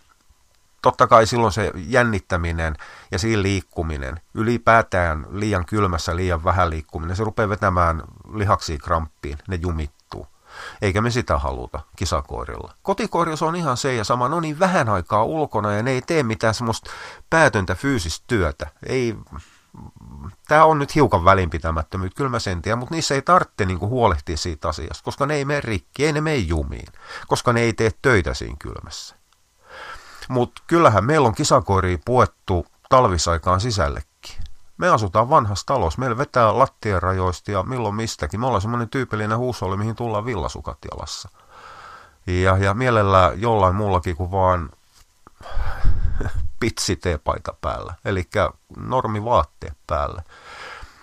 totta 0.83 1.07
kai 1.07 1.27
silloin 1.27 1.53
se 1.53 1.71
jännittäminen 1.75 2.75
ja 3.11 3.19
siinä 3.19 3.41
liikkuminen, 3.41 4.21
ylipäätään 4.33 5.25
liian 5.31 5.65
kylmässä, 5.65 6.15
liian 6.15 6.43
vähän 6.43 6.69
liikkuminen, 6.69 7.15
se 7.15 7.23
rupeaa 7.23 7.49
vetämään 7.49 8.03
lihaksiin 8.33 8.79
kramppiin, 8.79 9.37
ne 9.47 9.59
jumittuu. 9.61 10.02
Eikä 10.81 11.01
me 11.01 11.11
sitä 11.11 11.37
haluta 11.37 11.79
kisakoirilla. 11.95 12.73
Kotikoirilla 12.81 13.47
on 13.47 13.55
ihan 13.55 13.77
se 13.77 13.95
ja 13.95 14.03
sama, 14.03 14.29
no 14.29 14.39
niin 14.39 14.59
vähän 14.59 14.89
aikaa 14.89 15.23
ulkona 15.23 15.73
ja 15.73 15.83
ne 15.83 15.91
ei 15.91 16.01
tee 16.01 16.23
mitään 16.23 16.53
semmoista 16.53 16.89
päätöntä 17.29 17.75
fyysistä 17.75 18.23
työtä. 18.27 18.67
Ei, 18.85 19.15
tämä 20.47 20.65
on 20.65 20.79
nyt 20.79 20.95
hiukan 20.95 21.25
välinpitämättömyyttä, 21.25 22.17
kyllä 22.17 22.29
mä 22.29 22.39
sen 22.39 22.61
tiedän, 22.61 22.79
mutta 22.79 22.95
niissä 22.95 23.15
ei 23.15 23.21
tarvitse 23.21 23.65
niinku 23.65 23.89
huolehtia 23.89 24.37
siitä 24.37 24.69
asiasta, 24.69 25.03
koska 25.03 25.25
ne 25.25 25.35
ei 25.35 25.45
mene 25.45 25.61
rikki, 25.61 26.05
ei 26.05 26.13
ne 26.13 26.21
mene 26.21 26.37
jumiin, 26.37 26.87
koska 27.27 27.53
ne 27.53 27.61
ei 27.61 27.73
tee 27.73 27.91
töitä 28.01 28.33
siinä 28.33 28.55
kylmässä. 28.59 29.15
Mutta 30.29 30.61
kyllähän 30.67 31.05
meillä 31.05 31.27
on 31.27 31.35
kisakoiria 31.35 31.97
puettu 32.05 32.65
talvisaikaan 32.89 33.61
sisällekin. 33.61 34.12
Me 34.83 34.89
asutaan 34.89 35.29
vanhassa 35.29 35.65
talossa, 35.65 35.99
meillä 35.99 36.17
vetää 36.17 36.59
lattiarajoista 36.59 37.51
ja 37.51 37.63
milloin 37.63 37.95
mistäkin. 37.95 38.39
Me 38.39 38.45
ollaan 38.45 38.61
semmoinen 38.61 38.89
tyypillinen 38.89 39.37
huusholli, 39.37 39.77
mihin 39.77 39.95
tullaan 39.95 40.25
villasukat 40.25 40.77
jalassa. 40.91 41.29
Ja, 42.27 42.57
ja 42.57 42.73
mielellään 42.73 43.41
jollain 43.41 43.75
muullakin 43.75 44.15
kuin 44.15 44.31
vaan 44.31 44.69
pitsiteepaita 46.59 47.53
päällä, 47.61 47.93
eli 48.05 48.29
normivaatteet 48.77 49.77
päällä. 49.87 50.21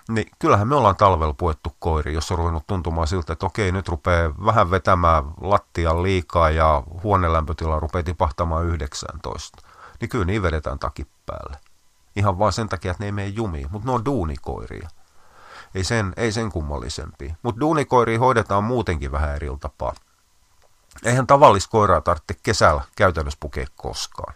Niin 0.09 0.29
kyllähän 0.39 0.67
me 0.67 0.75
ollaan 0.75 0.95
talvella 0.95 1.33
puettu 1.33 1.75
koiri, 1.79 2.13
jos 2.13 2.31
on 2.31 2.37
ruvennut 2.37 2.67
tuntumaan 2.67 3.07
siltä, 3.07 3.33
että 3.33 3.45
okei, 3.45 3.71
nyt 3.71 3.89
rupeaa 3.89 4.33
vähän 4.45 4.71
vetämään 4.71 5.23
lattian 5.41 6.03
liikaa 6.03 6.49
ja 6.49 6.83
huonelämpötila 7.03 7.79
rupeaa 7.79 8.03
tipahtamaan 8.03 8.65
19. 8.65 9.67
Niin 10.01 10.09
kyllä 10.09 10.25
niin 10.25 10.43
vedetään 10.43 10.79
takip 10.79 11.09
päälle. 11.25 11.70
Ihan 12.15 12.39
vain 12.39 12.53
sen 12.53 12.69
takia, 12.69 12.91
että 12.91 13.03
ne 13.03 13.05
ei 13.05 13.11
mene 13.11 13.27
jumiin, 13.27 13.67
mutta 13.71 13.87
ne 13.87 13.91
on 13.91 14.05
duunikoiria. 14.05 14.89
Ei 15.75 15.83
sen, 15.83 16.13
ei 16.17 16.31
sen 16.31 16.51
kummallisempi. 16.51 17.35
Mutta 17.43 17.59
duunikoiria 17.59 18.19
hoidetaan 18.19 18.63
muutenkin 18.63 19.11
vähän 19.11 19.35
eri 19.35 19.47
tapaa. 19.59 19.93
Eihän 21.03 21.27
tavallista 21.27 21.71
koiraa 21.71 22.01
tarvitse 22.01 22.33
kesällä 22.43 22.81
käytännössä 22.95 23.37
pukea 23.39 23.65
koskaan. 23.75 24.33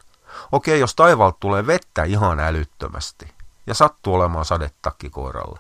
Okei, 0.51 0.79
jos 0.79 0.95
taivaalta 0.95 1.37
tulee 1.39 1.67
vettä 1.67 2.03
ihan 2.03 2.39
älyttömästi 2.39 3.33
ja 3.67 3.73
sattuu 3.73 4.13
olemaan 4.13 4.45
sadetakki 4.45 5.09
koiralle, 5.09 5.59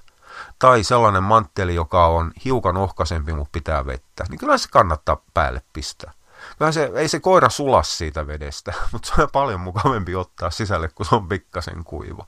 tai 0.59 0.83
sellainen 0.83 1.23
mantteli, 1.23 1.75
joka 1.75 2.05
on 2.05 2.31
hiukan 2.45 2.77
ohkaisempi, 2.77 3.33
mutta 3.33 3.51
pitää 3.51 3.85
vettä, 3.85 4.25
niin 4.29 4.39
kyllä 4.39 4.57
se 4.57 4.69
kannattaa 4.71 5.21
päälle 5.33 5.61
pistää. 5.73 6.11
Kyllä 6.57 6.71
se, 6.71 6.91
ei 6.95 7.07
se 7.07 7.19
koira 7.19 7.49
sulas 7.49 7.97
siitä 7.97 8.27
vedestä, 8.27 8.73
mutta 8.91 9.07
se 9.15 9.21
on 9.21 9.29
paljon 9.31 9.59
mukavampi 9.59 10.15
ottaa 10.15 10.51
sisälle, 10.51 10.87
kun 10.87 11.05
se 11.05 11.15
on 11.15 11.27
pikkasen 11.27 11.83
kuiva. 11.83 12.25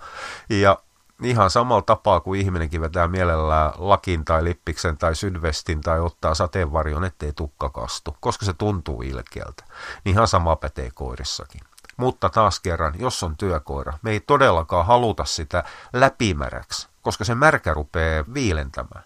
Ja 0.49 0.79
ihan 1.23 1.49
samalla 1.49 1.81
tapaa 1.81 2.19
kuin 2.19 2.41
ihminenkin 2.41 2.81
vetää 2.81 3.07
mielellään 3.07 3.71
lakin 3.77 4.25
tai 4.25 4.43
lippiksen 4.43 4.97
tai 4.97 5.15
sydvestin 5.15 5.81
tai 5.81 5.99
ottaa 5.99 6.35
sateenvarjon, 6.35 7.03
ettei 7.03 7.33
tukka 7.33 7.69
kastu, 7.69 8.17
koska 8.19 8.45
se 8.45 8.53
tuntuu 8.53 9.01
ilkeältä. 9.01 9.63
Niin 10.03 10.13
ihan 10.13 10.27
sama 10.27 10.55
pätee 10.55 10.91
koirissakin. 10.93 11.61
Mutta 11.97 12.29
taas 12.29 12.59
kerran, 12.59 12.93
jos 12.99 13.23
on 13.23 13.37
työkoira, 13.37 13.93
me 14.01 14.11
ei 14.11 14.19
todellakaan 14.19 14.85
haluta 14.85 15.25
sitä 15.25 15.63
läpimäräksi, 15.93 16.87
koska 17.01 17.23
se 17.23 17.35
märkä 17.35 17.73
rupeaa 17.73 18.23
viilentämään. 18.33 19.03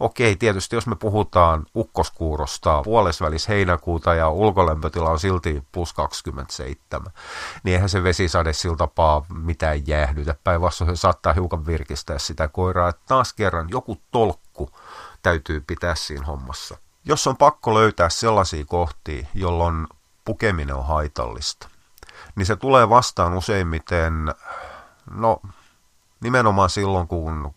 Okei, 0.00 0.36
tietysti 0.36 0.76
jos 0.76 0.86
me 0.86 0.96
puhutaan 0.96 1.66
ukkoskuurosta 1.76 2.82
puolesvälis 2.82 3.48
heinäkuuta 3.48 4.14
ja 4.14 4.30
ulkolämpötila 4.30 5.10
on 5.10 5.18
silti 5.18 5.62
plus 5.72 5.92
27, 5.92 7.12
niin 7.62 7.74
eihän 7.74 7.88
se 7.88 8.02
vesisade 8.02 8.52
sillä 8.52 8.76
tapaa 8.76 9.26
mitään 9.42 9.86
jäähdytä. 9.86 10.34
Päinvastoin 10.44 10.90
se 10.90 11.00
saattaa 11.00 11.32
hiukan 11.32 11.66
virkistää 11.66 12.18
sitä 12.18 12.48
koiraa. 12.48 12.88
Että 12.88 13.02
taas 13.08 13.32
kerran 13.32 13.68
joku 13.70 13.96
tolkku 14.10 14.70
täytyy 15.22 15.60
pitää 15.60 15.94
siinä 15.94 16.26
hommassa. 16.26 16.76
Jos 17.04 17.26
on 17.26 17.36
pakko 17.36 17.74
löytää 17.74 18.08
sellaisia 18.08 18.64
kohtia, 18.64 19.26
jolloin 19.34 19.86
pukeminen 20.24 20.76
on 20.76 20.86
haitallista, 20.86 21.68
niin 22.36 22.46
se 22.46 22.56
tulee 22.56 22.88
vastaan 22.88 23.34
useimmiten, 23.34 24.34
no 25.10 25.40
nimenomaan 26.20 26.70
silloin, 26.70 27.08
kun 27.08 27.54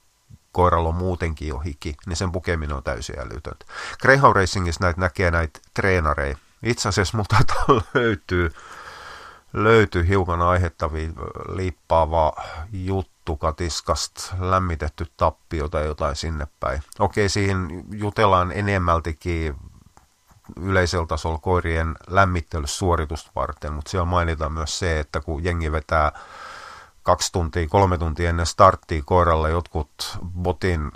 koiralla 0.52 0.90
on 0.90 0.96
muutenkin 0.96 1.48
jo 1.48 1.58
hiki, 1.58 1.96
niin 2.06 2.16
sen 2.16 2.32
pukeminen 2.32 2.76
on 2.76 2.84
täysin 2.84 3.20
älytöntä. 3.20 3.66
Greyhound 4.02 4.36
Racingissa 4.36 4.84
näitä 4.84 5.02
näkee 5.02 5.32
näitä 5.32 5.60
treenareja. 5.74 6.38
Itse 6.64 6.90
asiassa 6.90 7.18
multa 7.18 7.36
löytyy, 7.94 8.52
löytyy 9.54 10.08
hiukan 10.08 10.42
aihettavia 10.42 11.10
liippaava 11.56 12.34
juttu 12.72 13.38
katiskasta, 13.38 14.36
lämmitetty 14.40 15.08
tappio 15.18 15.70
tai 15.70 15.86
jotain 15.86 16.16
sinne 16.16 16.48
päin. 16.60 16.82
Okei, 17.00 17.30
siihen 17.30 17.86
jutellaan 17.92 18.52
enemmältikin 18.52 19.56
yleisellä 20.60 21.06
tasolla 21.06 21.38
koirien 21.38 21.96
lämmittelyssuoritusta 22.08 23.32
varten, 23.36 23.74
mutta 23.74 23.92
siellä 23.92 24.06
mainitaan 24.06 24.52
myös 24.52 24.80
se, 24.80 25.00
että 25.00 25.22
kun 25.22 25.44
jengi 25.44 25.72
vetää 25.72 26.12
kaksi 27.04 27.32
tuntia, 27.32 27.68
kolme 27.68 27.98
tuntia 27.98 28.30
ennen 28.30 28.46
starttia 28.46 29.02
koiralle 29.06 29.50
jotkut 29.50 30.20
botin 30.42 30.92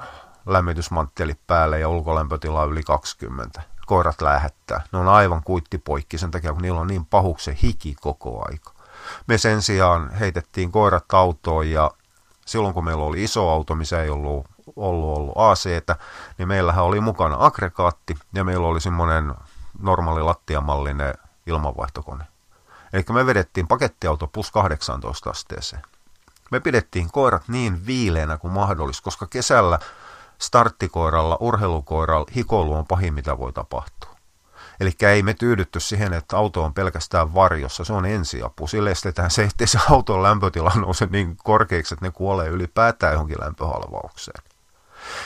lämmitysmanttelit 0.46 1.40
päälle 1.48 1.80
ja 1.80 1.90
ulkolämpötila 1.90 2.64
yli 2.64 2.84
20. 2.84 3.62
Koirat 3.86 4.22
lähettää. 4.22 4.82
Ne 4.92 5.00
on 5.00 5.08
aivan 5.08 5.44
kuittipoikki 5.44 6.18
sen 6.18 6.32
takia, 6.32 6.54
kun 6.54 6.62
niillä 6.62 6.80
on 6.80 6.88
niin 6.88 7.06
pahuksen 7.06 7.56
hiki 7.56 7.96
koko 8.02 8.46
aika. 8.52 8.72
Me 9.28 9.38
sen 9.38 9.62
sijaan 9.62 10.12
heitettiin 10.12 10.72
koirat 10.72 11.14
autoon 11.14 11.72
ja 11.72 11.92
silloin 12.46 12.74
kun 12.74 12.86
meillä 12.86 13.04
oli 13.04 13.24
iso 13.24 13.50
auto, 13.50 13.76
missä 13.76 14.04
ei 14.04 14.10
ollut 14.10 14.48
ollut, 14.76 15.18
ollut 15.18 15.34
AC, 15.36 15.70
niin 16.38 16.48
meillähän 16.48 16.84
oli 16.84 17.00
mukana 17.00 17.38
aggregaatti 17.40 18.18
ja 18.34 18.44
meillä 18.44 18.68
oli 18.68 18.82
semmoinen 18.82 19.34
normaali 19.80 20.22
lattiamallinen 20.22 21.14
ilmanvaihtokone. 21.46 22.26
Eli 22.94 23.04
me 23.10 23.26
vedettiin 23.26 23.68
pakettiauto 23.68 24.28
plus 24.28 24.52
18 24.52 25.30
asteeseen. 25.30 25.82
Me 26.56 26.60
pidettiin 26.60 27.12
koirat 27.12 27.44
niin 27.48 27.86
viileänä 27.86 28.38
kuin 28.38 28.54
mahdollista, 28.54 29.04
koska 29.04 29.28
kesällä 29.28 29.80
starttikoiralla, 30.40 31.38
urheilukoiralla 31.40 32.26
hikoilu 32.36 32.74
on 32.74 32.86
pahin, 32.86 33.14
mitä 33.14 33.38
voi 33.38 33.54
tapahtua. 33.54 34.16
Eli 34.80 34.92
ei 35.02 35.24
me 35.24 35.34
tyydytty 35.34 35.80
siihen, 35.80 36.14
että 36.14 36.38
auto 36.38 36.64
on 36.64 36.74
pelkästään 36.74 37.34
varjossa, 37.34 37.84
se 37.84 37.94
on 37.94 38.06
ensiapu. 38.06 38.68
Sille 38.68 38.92
estetään 38.92 39.32
se, 39.32 39.44
ettei 39.44 39.68
se 39.68 39.80
auton 39.90 40.24
lämpötila 40.24 40.72
nouse 40.76 41.08
niin 41.12 41.38
korkeaksi, 41.38 41.94
että 41.94 42.06
ne 42.06 42.12
kuolee 42.12 42.50
ylipäätään 42.50 43.14
johonkin 43.14 43.40
lämpöhalvaukseen. 43.40 44.44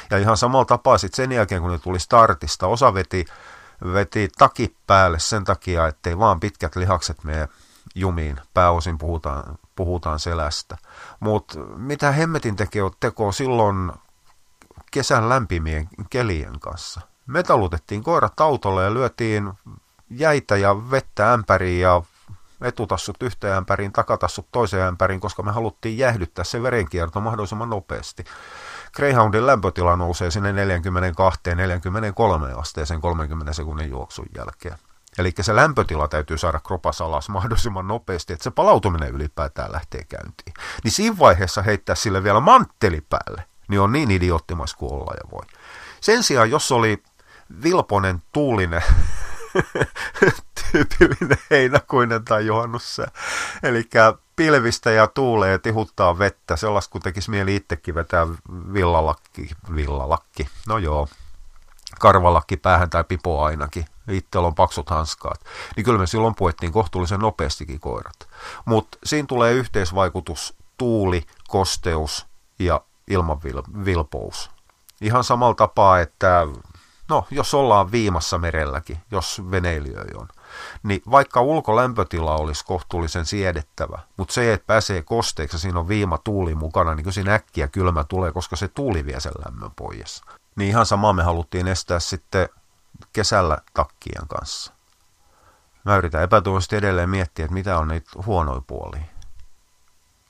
Ja 0.09 0.17
ihan 0.17 0.37
samalla 0.37 0.65
tapaa 0.65 0.97
sitten 0.97 1.15
sen 1.15 1.31
jälkeen, 1.31 1.61
kun 1.61 1.71
ne 1.71 1.79
tuli 1.79 1.99
startista, 1.99 2.67
osa 2.67 2.93
veti, 2.93 3.25
veti 3.93 4.29
takit 4.37 4.75
päälle 4.87 5.19
sen 5.19 5.43
takia, 5.43 5.87
ettei 5.87 6.19
vaan 6.19 6.39
pitkät 6.39 6.75
lihakset 6.75 7.23
mene 7.23 7.47
jumiin. 7.95 8.39
Pääosin 8.53 8.97
puhutaan, 8.97 9.57
puhutaan 9.75 10.19
selästä. 10.19 10.77
Mutta 11.19 11.59
mitä 11.59 12.11
hemmetin 12.11 12.55
tekee 12.55 12.83
teko 12.99 13.31
silloin 13.31 13.91
kesän 14.91 15.29
lämpimien 15.29 15.89
kelien 16.09 16.59
kanssa? 16.59 17.01
Me 17.27 17.43
talutettiin 17.43 18.03
koirat 18.03 18.39
autolle 18.39 18.83
ja 18.83 18.93
lyötiin 18.93 19.53
jäitä 20.09 20.57
ja 20.57 20.91
vettä 20.91 21.33
ämpäriin 21.33 21.81
ja 21.81 22.01
etutassut 22.61 23.23
yhteen 23.23 23.53
ämpäriin, 23.53 23.93
takatassut 23.93 24.47
toiseen 24.51 24.87
ämpäriin, 24.87 25.19
koska 25.19 25.43
me 25.43 25.51
haluttiin 25.51 25.97
jäähdyttää 25.97 26.43
se 26.43 26.63
verenkierto 26.63 27.21
mahdollisimman 27.21 27.69
nopeasti. 27.69 28.23
Greyhoundin 28.95 29.47
lämpötila 29.47 29.95
nousee 29.95 30.31
sinne 30.31 30.51
42-43 30.51 30.55
asteeseen 32.59 33.01
30 33.01 33.53
sekunnin 33.53 33.89
juoksun 33.89 34.25
jälkeen. 34.35 34.77
Eli 35.17 35.33
se 35.41 35.55
lämpötila 35.55 36.07
täytyy 36.07 36.37
saada 36.37 36.59
kropas 36.59 37.01
alas 37.01 37.29
mahdollisimman 37.29 37.87
nopeasti, 37.87 38.33
että 38.33 38.43
se 38.43 38.51
palautuminen 38.51 39.09
ylipäätään 39.09 39.71
lähtee 39.71 40.03
käyntiin. 40.03 40.53
Niin 40.83 40.91
siinä 40.91 41.17
vaiheessa 41.19 41.61
heittää 41.61 41.95
sille 41.95 42.23
vielä 42.23 42.39
mantteli 42.39 43.01
päälle, 43.01 43.43
niin 43.67 43.81
on 43.81 43.91
niin 43.91 44.11
idioottimais 44.11 44.73
kuin 44.73 44.93
olla 44.93 45.13
ja 45.13 45.31
voi. 45.31 45.43
Sen 46.01 46.23
sijaan, 46.23 46.51
jos 46.51 46.71
oli 46.71 47.03
vilponen, 47.63 48.21
tuulinen, 48.33 48.83
tyypillinen 50.71 51.37
heinäkuinen 51.51 52.25
tai 52.25 52.45
juhannussa, 52.45 53.11
eli 53.63 53.89
pilvistä 54.35 54.91
ja 54.91 55.07
tuulee 55.07 55.57
tihuttaa 55.57 56.19
vettä, 56.19 56.55
sellaista 56.55 56.91
kun 56.91 57.01
tekisi 57.01 57.29
mieli 57.29 57.55
itsekin 57.55 57.95
vetää 57.95 58.27
villalakki, 58.73 59.49
villalakki, 59.75 60.49
no 60.67 60.77
joo, 60.77 61.07
karvalakki 61.99 62.57
päähän 62.57 62.89
tai 62.89 63.03
pipo 63.03 63.43
ainakin, 63.43 63.85
itsellä 64.09 64.47
on 64.47 64.55
paksut 64.55 64.89
hanskaat, 64.89 65.41
niin 65.75 65.85
kyllä 65.85 65.99
me 65.99 66.07
silloin 66.07 66.35
puettiin 66.35 66.71
kohtuullisen 66.71 67.19
nopeastikin 67.19 67.79
koirat. 67.79 68.27
Mutta 68.65 68.97
siinä 69.03 69.25
tulee 69.25 69.53
yhteisvaikutus 69.53 70.53
tuuli, 70.77 71.25
kosteus 71.47 72.27
ja 72.59 72.81
ilmanvilpous. 73.07 74.51
Ihan 75.01 75.23
samalla 75.23 75.55
tapaa, 75.55 75.99
että 75.99 76.47
no, 77.09 77.27
jos 77.31 77.53
ollaan 77.53 77.91
viimassa 77.91 78.37
merelläkin, 78.37 78.97
jos 79.11 79.41
veneilijöi 79.51 80.07
on, 80.15 80.27
niin 80.83 81.01
vaikka 81.11 81.41
ulkolämpötila 81.41 82.35
olisi 82.35 82.65
kohtuullisen 82.65 83.25
siedettävä, 83.25 83.99
mutta 84.17 84.33
se, 84.33 84.53
että 84.53 84.67
pääsee 84.67 85.01
kosteeksi 85.01 85.55
ja 85.55 85.59
siinä 85.59 85.79
on 85.79 85.87
viima 85.87 86.17
tuuli 86.17 86.55
mukana, 86.55 86.95
niin 86.95 87.03
kyllä 87.03 87.13
siinä 87.13 87.33
äkkiä 87.33 87.67
kylmä 87.67 88.03
tulee, 88.03 88.31
koska 88.31 88.55
se 88.55 88.67
tuuli 88.67 89.05
vie 89.05 89.19
sen 89.19 89.31
lämmön 89.45 89.71
pois. 89.75 90.21
Niin 90.55 90.69
ihan 90.69 90.85
sama 90.85 91.13
me 91.13 91.23
haluttiin 91.23 91.67
estää 91.67 91.99
sitten 91.99 92.49
kesällä 93.13 93.57
takkien 93.73 94.27
kanssa. 94.27 94.73
Mä 95.83 95.97
yritän 95.97 96.23
epätoivoisesti 96.23 96.75
edelleen 96.75 97.09
miettiä, 97.09 97.45
että 97.45 97.53
mitä 97.53 97.77
on 97.77 97.87
niitä 97.87 98.09
huonoja 98.25 98.61
puolia. 98.67 99.03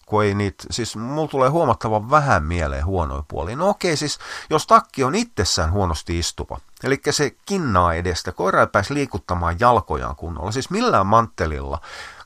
Kun 0.05 0.23
ei 0.23 0.33
niitä, 0.33 0.63
siis 0.71 0.95
mulla 0.95 1.27
tulee 1.27 1.49
huomattavan 1.49 2.09
vähän 2.09 2.43
mieleen 2.43 2.85
huonoja 2.85 3.23
puolia. 3.27 3.55
No 3.55 3.69
okei, 3.69 3.97
siis 3.97 4.19
jos 4.49 4.67
takki 4.67 5.03
on 5.03 5.15
itsessään 5.15 5.71
huonosti 5.71 6.19
istuva, 6.19 6.59
eli 6.83 7.01
se 7.09 7.31
kinnaa 7.45 7.93
edestä, 7.93 8.31
koira 8.31 8.61
ei 8.61 8.67
pääse 8.67 8.93
liikuttamaan 8.93 9.55
jalkojaan 9.59 10.15
kunnolla, 10.15 10.51
siis 10.51 10.69
millään 10.69 11.05
manttelilla 11.05 11.81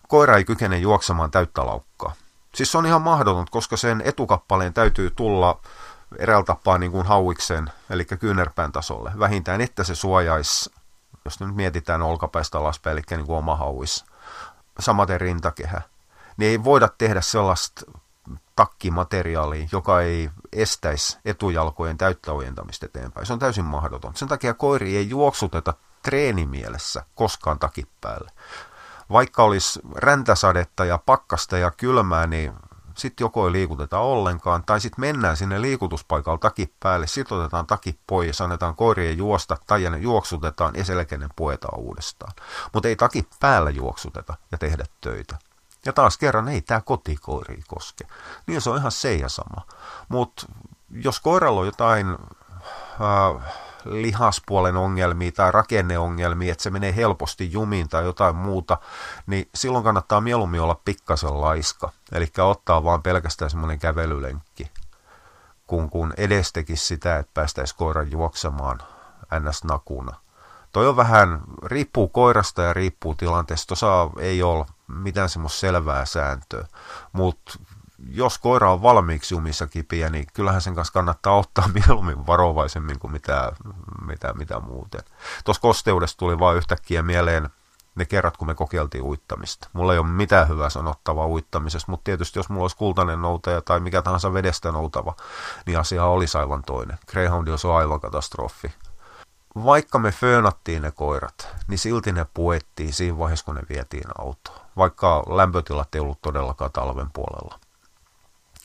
koira 0.07 0.37
ei 0.37 0.43
kykene 0.43 0.77
juoksemaan 0.77 1.31
täyttä 1.31 1.65
laukkaa. 1.65 2.13
Siis 2.55 2.71
se 2.71 2.77
on 2.77 2.85
ihan 2.85 3.01
mahdotonta, 3.01 3.51
koska 3.51 3.77
sen 3.77 4.01
etukappaleen 4.05 4.73
täytyy 4.73 5.11
tulla 5.11 5.59
eräällä 6.19 6.45
tapaa 6.45 6.77
niin 6.77 6.91
kuin 6.91 7.05
hauiksen, 7.05 7.71
eli 7.89 8.05
kyynärpään 8.05 8.71
tasolle. 8.71 9.11
Vähintään, 9.19 9.61
että 9.61 9.83
se 9.83 9.95
suojaisi, 9.95 10.71
jos 11.25 11.39
nyt 11.39 11.55
mietitään 11.55 12.01
olkapäistä 12.01 12.57
alaspäin, 12.57 12.97
eli 12.97 13.01
niin 13.09 13.25
kuin 13.25 13.37
oma 13.37 13.55
hauis. 13.55 14.05
Samaten 14.79 15.21
rintakehä. 15.21 15.81
niin 16.37 16.51
ei 16.51 16.63
voida 16.63 16.89
tehdä 16.97 17.21
sellaista 17.21 17.81
takkimateriaalia, 18.55 19.67
joka 19.71 20.01
ei 20.01 20.29
estäisi 20.53 21.17
etujalkojen 21.25 21.97
täyttä 21.97 22.31
ojentamista 22.31 22.85
eteenpäin. 22.85 23.25
Se 23.25 23.33
on 23.33 23.39
täysin 23.39 23.65
mahdoton. 23.65 24.15
Sen 24.15 24.27
takia 24.27 24.53
koiri 24.53 24.97
ei 24.97 25.09
juoksuteta 25.09 25.73
treenimielessä 26.03 27.03
koskaan 27.15 27.59
takipäälle. 27.59 28.31
Vaikka 29.11 29.43
olisi 29.43 29.79
räntäsadetta 29.95 30.85
ja 30.85 30.97
pakkasta 30.97 31.57
ja 31.57 31.71
kylmää, 31.71 32.27
niin 32.27 32.53
sitten 32.97 33.25
joko 33.25 33.47
ei 33.47 33.51
liikuteta 33.51 33.99
ollenkaan, 33.99 34.63
tai 34.65 34.81
sitten 34.81 35.01
mennään 35.01 35.37
sinne 35.37 35.61
liikutuspaikalle 35.61 36.39
takip 36.39 36.71
päälle, 36.79 37.07
sitten 37.07 37.37
otetaan 37.37 37.67
takip 37.67 37.99
pois, 38.07 38.41
annetaan 38.41 38.75
koirien 38.75 39.17
juosta, 39.17 39.57
tai 39.67 39.89
ne 39.89 39.97
juoksutetaan 39.97 40.75
ja 40.75 40.85
selkeinen 40.85 41.29
puetaan 41.35 41.79
uudestaan. 41.79 42.33
Mutta 42.73 42.87
ei 42.87 42.95
takip 42.95 43.27
päällä 43.39 43.69
juoksuteta 43.69 44.33
ja 44.51 44.57
tehdä 44.57 44.85
töitä. 45.01 45.37
Ja 45.85 45.93
taas 45.93 46.17
kerran 46.17 46.47
ei 46.47 46.61
tämä 46.61 46.81
kotikoiri 46.81 47.61
koske. 47.67 48.07
Niin 48.47 48.61
se 48.61 48.69
on 48.69 48.77
ihan 48.77 48.91
se 48.91 49.15
ja 49.15 49.29
sama. 49.29 49.61
Mutta 50.09 50.45
jos 50.91 51.19
koiralla 51.19 51.59
on 51.59 51.65
jotain 51.65 52.07
äh, 52.09 53.53
lihaspuolen 53.85 54.77
ongelmia 54.77 55.31
tai 55.31 55.51
rakenneongelmia, 55.51 56.51
että 56.51 56.63
se 56.63 56.69
menee 56.69 56.95
helposti 56.95 57.51
jumiin 57.51 57.89
tai 57.89 58.03
jotain 58.03 58.35
muuta, 58.35 58.77
niin 59.27 59.49
silloin 59.55 59.83
kannattaa 59.83 60.21
mieluummin 60.21 60.61
olla 60.61 60.81
pikkasen 60.85 61.41
laiska. 61.41 61.89
Eli 62.11 62.27
ottaa 62.37 62.83
vaan 62.83 63.03
pelkästään 63.03 63.51
semmoinen 63.51 63.79
kävelylenkki, 63.79 64.71
kun, 65.67 65.89
kun 65.89 66.13
edes 66.17 66.53
tekisi 66.53 66.85
sitä, 66.85 67.17
että 67.17 67.31
päästäisiin 67.33 67.77
koiran 67.77 68.11
juoksemaan 68.11 68.79
ns-nakuna. 69.39 70.15
Toi 70.71 70.87
on 70.87 70.95
vähän, 70.95 71.41
riippuu 71.65 72.07
koirasta 72.07 72.61
ja 72.61 72.73
riippuu 72.73 73.15
tilanteesta. 73.15 73.67
Tuossa 73.67 74.09
ei 74.19 74.43
ole 74.43 74.65
mitään 74.87 75.29
semmoista 75.29 75.59
selvää 75.59 76.05
sääntöä, 76.05 76.67
mutta 77.11 77.53
jos 78.09 78.37
koira 78.37 78.71
on 78.71 78.81
valmiiksi 78.81 79.35
jumissa 79.35 79.67
kipiä, 79.67 80.09
niin 80.09 80.25
kyllähän 80.33 80.61
sen 80.61 80.75
kanssa 80.75 80.93
kannattaa 80.93 81.37
ottaa 81.37 81.69
mieluummin 81.87 82.27
varovaisemmin 82.27 82.99
kuin 82.99 83.11
mitä, 83.11 83.51
mitä, 84.05 84.33
mitä 84.33 84.59
muuten. 84.59 85.01
Tuossa 85.45 85.61
kosteudessa 85.61 86.17
tuli 86.17 86.39
vain 86.39 86.57
yhtäkkiä 86.57 87.01
mieleen 87.01 87.49
ne 87.95 88.05
kerrat, 88.05 88.37
kun 88.37 88.47
me 88.47 88.55
kokeiltiin 88.55 89.03
uittamista. 89.03 89.69
Mulla 89.73 89.93
ei 89.93 89.99
ole 89.99 90.07
mitään 90.07 90.47
hyvää 90.47 90.69
sanottavaa 90.69 91.27
uittamisesta, 91.27 91.91
mutta 91.91 92.03
tietysti 92.03 92.39
jos 92.39 92.49
mulla 92.49 92.63
olisi 92.63 92.77
kultainen 92.77 93.21
noutaja 93.21 93.61
tai 93.61 93.79
mikä 93.79 94.01
tahansa 94.01 94.33
vedestä 94.33 94.71
noutava, 94.71 95.15
niin 95.65 95.79
asia 95.79 96.05
olisi 96.05 96.37
aivan 96.37 96.63
toinen. 96.63 96.97
Greyhound 97.07 97.47
olisi 97.47 97.67
aivan 97.67 97.99
katastrofi. 97.99 98.73
Vaikka 99.55 99.99
me 99.99 100.11
föönattiin 100.11 100.81
ne 100.81 100.91
koirat, 100.91 101.47
niin 101.67 101.77
silti 101.77 102.11
ne 102.11 102.25
puettiin 102.33 102.93
siinä 102.93 103.17
vaiheessa, 103.17 103.45
kun 103.45 103.55
ne 103.55 103.61
vietiin 103.69 104.09
autoon. 104.17 104.57
Vaikka 104.77 105.23
lämpötilat 105.27 105.95
ei 105.95 106.01
ollut 106.01 106.21
todellakaan 106.21 106.71
talven 106.71 107.09
puolella. 107.13 107.59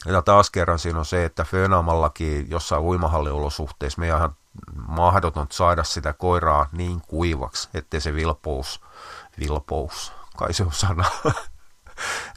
Ja 0.09 0.23
taas 0.23 0.51
kerran 0.51 0.79
siinä 0.79 0.99
on 0.99 1.05
se, 1.05 1.25
että 1.25 1.45
föönaamallakin 1.45 2.51
jossain 2.51 2.83
uimahalliolosuhteissa 2.83 4.01
meidän 4.01 4.19
ihan 4.19 4.37
mahdoton 4.89 5.47
saada 5.51 5.85
sitä 5.85 6.13
koiraa 6.13 6.69
niin 6.73 7.01
kuivaksi, 7.01 7.69
ettei 7.75 8.01
se 8.01 8.15
vilpous, 8.15 8.81
vilpous, 9.41 10.13
kai 10.37 10.53
se 10.53 10.63
on 10.63 10.73
sana, 10.73 11.05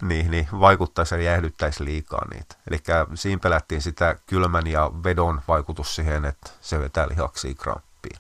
niin, 0.02 0.32
niin 0.32 0.48
vaikuttaisi 0.60 1.16
ja 1.16 1.22
jäähdyttäisi 1.22 1.86
liikaa 1.86 2.28
niitä. 2.34 2.56
Eli 2.68 2.80
siinä 3.16 3.40
pelättiin 3.40 3.82
sitä 3.82 4.16
kylmän 4.26 4.68
ja 4.68 4.92
vedon 5.04 5.42
vaikutus 5.48 5.96
siihen, 5.96 6.26
että 6.26 6.50
se 6.62 6.80
vetää 6.80 7.08
lihaksi 7.08 7.56
kramppiin. 7.56 8.20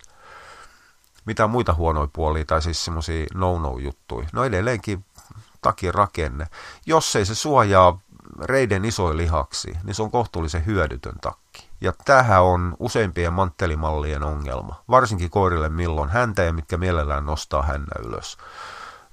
Mitä 1.25 1.47
muita 1.47 1.73
huonoja 1.73 2.07
puolia 2.13 2.45
tai 2.45 2.61
siis 2.61 2.85
semmoisia 2.85 3.25
no-no-juttuja? 3.33 4.27
No 4.33 4.43
edelleenkin 4.43 5.05
takin 5.61 5.93
rakenne. 5.93 6.47
Jos 6.85 7.15
ei 7.15 7.25
se 7.25 7.35
suojaa 7.35 7.99
reiden 8.41 8.85
isoja 8.85 9.17
lihaksi, 9.17 9.77
niin 9.83 9.95
se 9.95 10.03
on 10.03 10.11
kohtuullisen 10.11 10.65
hyödytön 10.65 11.15
takki. 11.21 11.69
Ja 11.81 11.93
tähän 12.05 12.43
on 12.43 12.75
useimpien 12.79 13.33
manttelimallien 13.33 14.23
ongelma, 14.23 14.83
varsinkin 14.89 15.29
koirille 15.29 15.69
milloin 15.69 16.09
häntä 16.09 16.43
ja 16.43 16.53
mitkä 16.53 16.77
mielellään 16.77 17.25
nostaa 17.25 17.61
hännä 17.61 18.07
ylös. 18.07 18.37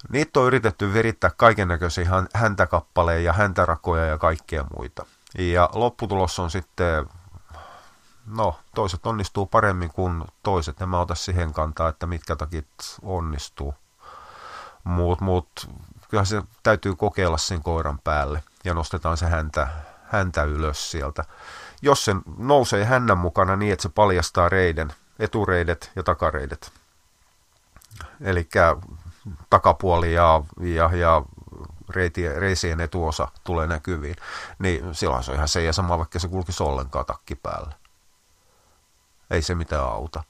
Niitä 0.09 0.39
on 0.39 0.47
yritetty 0.47 0.93
virittää 0.93 1.31
kaiken 1.37 1.67
näköisiä 1.67 2.09
häntäkappaleen 2.33 3.23
ja 3.23 3.33
häntärakoja 3.33 4.05
ja 4.05 4.17
kaikkea 4.17 4.65
muita. 4.77 5.05
Ja 5.37 5.69
lopputulos 5.73 6.39
on 6.39 6.51
sitten, 6.51 7.05
no 8.25 8.59
toiset 8.75 9.05
onnistuu 9.05 9.45
paremmin 9.45 9.89
kuin 9.89 10.23
toiset. 10.43 10.81
En 10.81 10.89
mä 10.89 10.99
ota 10.99 11.15
siihen 11.15 11.53
kantaa, 11.53 11.89
että 11.89 12.07
mitkä 12.07 12.35
takit 12.35 12.67
onnistuu. 13.01 13.73
Mutta 14.83 15.25
mut, 15.25 15.69
kyllä 16.09 16.25
se 16.25 16.41
täytyy 16.63 16.95
kokeilla 16.95 17.37
sen 17.37 17.63
koiran 17.63 17.99
päälle 18.03 18.43
ja 18.63 18.73
nostetaan 18.73 19.17
se 19.17 19.25
häntä, 19.25 19.67
häntä 20.03 20.43
ylös 20.43 20.91
sieltä. 20.91 21.23
Jos 21.81 22.05
se 22.05 22.15
nousee 22.37 22.85
hännän 22.85 23.17
mukana 23.17 23.55
niin, 23.55 23.73
että 23.73 23.83
se 23.83 23.89
paljastaa 23.89 24.49
reiden, 24.49 24.93
etureidet 25.19 25.91
ja 25.95 26.03
takareidet. 26.03 26.71
Eli 28.21 28.49
takapuoli 29.49 30.13
ja, 30.13 30.43
ja, 30.59 30.89
ja 30.95 31.21
reitien, 31.89 32.35
reisien 32.35 32.79
etuosa 32.79 33.27
tulee 33.43 33.67
näkyviin, 33.67 34.15
niin 34.59 34.95
silloin 34.95 35.23
se 35.23 35.31
on 35.31 35.35
ihan 35.35 35.47
se 35.47 35.63
ja 35.63 35.73
sama, 35.73 35.97
vaikka 35.97 36.19
se 36.19 36.27
kulkisi 36.27 36.63
ollenkaan 36.63 37.05
takki 37.05 37.35
päällä. 37.35 37.73
Ei 39.29 39.41
se 39.41 39.55
mitään 39.55 39.83
auta. 39.83 40.23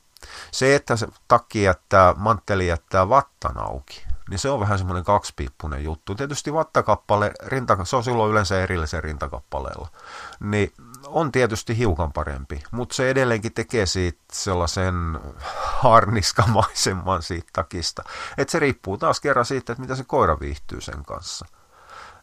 Se, 0.51 0.75
että 0.75 0.95
se 0.95 1.07
takki 1.27 1.63
jättää, 1.63 2.13
mantteli 2.17 2.67
jättää 2.67 3.09
vattan 3.09 3.57
auki, 3.57 4.05
niin 4.29 4.39
se 4.39 4.49
on 4.49 4.59
vähän 4.59 4.77
semmoinen 4.77 5.03
kaksipiippunen 5.03 5.83
juttu. 5.83 6.15
Tietysti 6.15 6.53
vattakappale, 6.53 7.31
rinta, 7.45 7.85
se 7.85 7.95
on 7.95 8.03
silloin 8.03 8.31
yleensä 8.31 8.63
erillisen 8.63 9.03
rintakappaleella, 9.03 9.87
niin 10.39 10.73
on 11.07 11.31
tietysti 11.31 11.77
hiukan 11.77 12.13
parempi, 12.13 12.63
mutta 12.71 12.95
se 12.95 13.09
edelleenkin 13.09 13.53
tekee 13.53 13.85
siitä 13.85 14.21
sellaisen 14.33 15.19
harniskamaisemman 15.81 17.21
siitä 17.21 17.49
takista. 17.53 18.03
Että 18.37 18.51
se 18.51 18.59
riippuu 18.59 18.97
taas 18.97 19.19
kerran 19.19 19.45
siitä, 19.45 19.73
että 19.73 19.81
mitä 19.81 19.95
se 19.95 20.03
koira 20.03 20.39
viihtyy 20.39 20.81
sen 20.81 21.05
kanssa. 21.05 21.45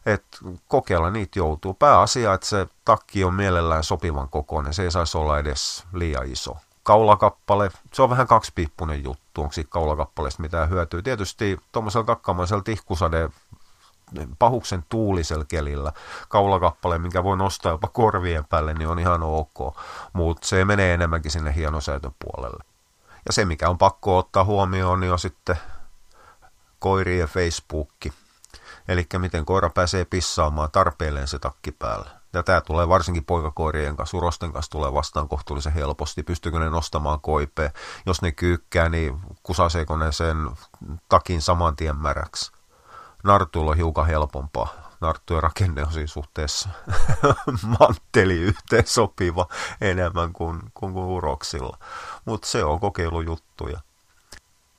Et 0.05 0.25
kokeilla 0.67 1.11
niitä 1.11 1.39
joutuu. 1.39 1.73
Pääasia, 1.73 2.33
että 2.33 2.47
se 2.47 2.67
takki 2.85 3.23
on 3.23 3.33
mielellään 3.33 3.83
sopivan 3.83 4.29
kokoinen, 4.29 4.73
se 4.73 4.83
ei 4.83 4.91
saisi 4.91 5.17
olla 5.17 5.39
edes 5.39 5.83
liian 5.93 6.31
iso 6.31 6.57
kaulakappale, 6.87 7.71
se 7.93 8.01
on 8.01 8.09
vähän 8.09 8.27
kaksipiippunen 8.27 9.03
juttu, 9.03 9.41
onko 9.41 9.53
siitä 9.53 9.69
kaulakappaleesta 9.69 10.41
mitään 10.41 10.69
hyötyä. 10.69 11.01
Tietysti 11.01 11.59
tuommoisella 11.71 12.05
kakkamaisella 12.05 12.63
tihkusade 12.63 13.29
pahuksen 14.39 14.85
tuulisella 14.89 15.45
kelillä 15.45 15.93
kaulakappale, 16.29 16.97
minkä 16.97 17.23
voi 17.23 17.37
nostaa 17.37 17.71
jopa 17.71 17.87
korvien 17.87 18.45
päälle, 18.45 18.73
niin 18.73 18.87
on 18.87 18.99
ihan 18.99 19.23
ok, 19.23 19.75
mutta 20.13 20.47
se 20.47 20.65
menee 20.65 20.93
enemmänkin 20.93 21.31
sinne 21.31 21.55
hienosäätöpuolelle. 21.55 22.63
Ja 23.25 23.33
se, 23.33 23.45
mikä 23.45 23.69
on 23.69 23.77
pakko 23.77 24.17
ottaa 24.17 24.43
huomioon, 24.43 24.99
niin 24.99 25.11
on 25.11 25.19
sitten 25.19 25.57
koirien 26.79 27.27
Facebookki. 27.27 28.13
Eli 28.87 29.07
miten 29.17 29.45
koira 29.45 29.69
pääsee 29.69 30.05
pissaamaan 30.05 30.71
tarpeelleen 30.71 31.27
se 31.27 31.39
takki 31.39 31.71
päälle. 31.71 32.09
Ja 32.33 32.43
tämä 32.43 32.61
tulee 32.61 32.89
varsinkin 32.89 33.25
poikakoirien 33.25 33.95
kanssa, 33.97 34.17
urosten 34.17 34.53
kanssa 34.53 34.71
tulee 34.71 34.93
vastaan 34.93 35.29
kohtuullisen 35.29 35.73
helposti. 35.73 36.23
Pystyykö 36.23 36.59
ne 36.59 36.69
nostamaan 36.69 37.21
koipea? 37.21 37.69
Jos 38.05 38.21
ne 38.21 38.31
kyykkää, 38.31 38.89
niin 38.89 39.19
kusaseeko 39.43 39.97
ne 39.97 40.11
sen 40.11 40.37
takin 41.09 41.41
saman 41.41 41.75
tien 41.75 41.97
märäksi? 41.97 42.51
Nartuilla 43.23 43.71
on 43.71 43.77
hiukan 43.77 44.07
helpompaa. 44.07 44.67
Narttujen 45.01 45.43
rakenne 45.43 45.83
on 45.85 45.91
siinä 45.91 46.07
suhteessa 46.07 46.69
mantteli 47.79 48.33
yhteen 48.33 48.87
sopiva 48.87 49.47
enemmän 49.81 50.33
kuin, 50.33 50.59
kuin, 50.73 50.93
kuin 50.93 51.05
uroksilla. 51.05 51.77
Mutta 52.25 52.47
se 52.47 52.63
on 52.63 52.79
kokeilujuttuja. 52.79 53.79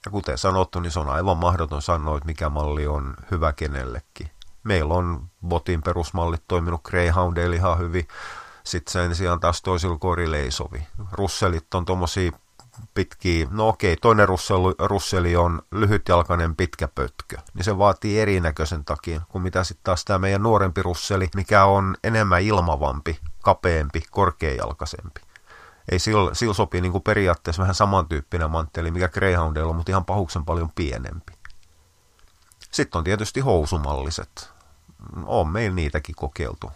Ja 0.07 0.11
kuten 0.11 0.39
sanottu, 0.39 0.81
niin 0.81 0.93
se 0.93 1.01
on 1.01 1.09
aivan 1.09 1.37
mahdoton 1.37 1.83
sanoa, 1.83 2.17
että 2.17 2.27
mikä 2.27 2.49
malli 2.49 2.87
on 2.87 3.15
hyvä 3.31 3.53
kenellekin 3.53 4.31
meillä 4.69 4.95
on 4.95 5.29
botin 5.47 5.83
perusmallit 5.83 6.43
toiminut 6.49 6.83
Greyhoundeilla 6.83 7.57
ihan 7.57 7.79
hyvin. 7.79 8.09
Sitten 8.65 8.93
sen 8.93 9.15
sijaan 9.15 9.41
taas 9.41 9.63
toisilla 9.63 9.99
koirilla 9.99 10.37
ei 10.37 10.51
sovi. 10.51 10.87
Russellit 11.13 11.75
on 11.75 11.85
tuommoisia 11.85 12.33
pitkiä, 12.95 13.47
no 13.51 13.69
okei, 13.69 13.97
toinen 13.97 14.29
russeli, 14.29 14.75
russeli 14.79 15.37
on 15.37 15.63
lyhytjalkainen 15.71 16.57
pitkä 16.57 16.89
pötkö, 16.89 17.37
niin 17.55 17.65
se 17.65 17.79
vaatii 17.79 18.21
erinäköisen 18.21 18.85
takia 18.85 19.21
kuin 19.29 19.43
mitä 19.43 19.65
sitten 19.65 19.85
taas 19.85 20.05
tämä 20.05 20.19
meidän 20.19 20.43
nuorempi 20.43 20.83
russeli, 20.83 21.29
mikä 21.35 21.65
on 21.65 21.97
enemmän 22.05 22.43
ilmavampi, 22.43 23.19
kapeampi, 23.43 24.03
korkeajalkaisempi. 24.11 25.21
Ei 25.93 25.99
sillä, 25.99 26.35
sillä 26.35 26.55
sopii 26.55 26.81
niin 26.81 26.93
kuin 26.93 27.03
periaatteessa 27.03 27.63
vähän 27.63 27.75
samantyyppinen 27.75 28.51
mantteli, 28.51 28.91
mikä 28.91 29.09
Greyhoundilla 29.09 29.71
on, 29.71 29.77
mutta 29.77 29.93
ihan 29.93 30.05
pahuksen 30.05 30.45
paljon 30.45 30.71
pienempi. 30.75 31.33
Sitten 32.71 32.99
on 32.99 33.05
tietysti 33.05 33.41
housumalliset. 33.41 34.58
On 35.27 35.49
meillä 35.49 35.75
niitäkin 35.75 36.15
kokeiltu. 36.15 36.71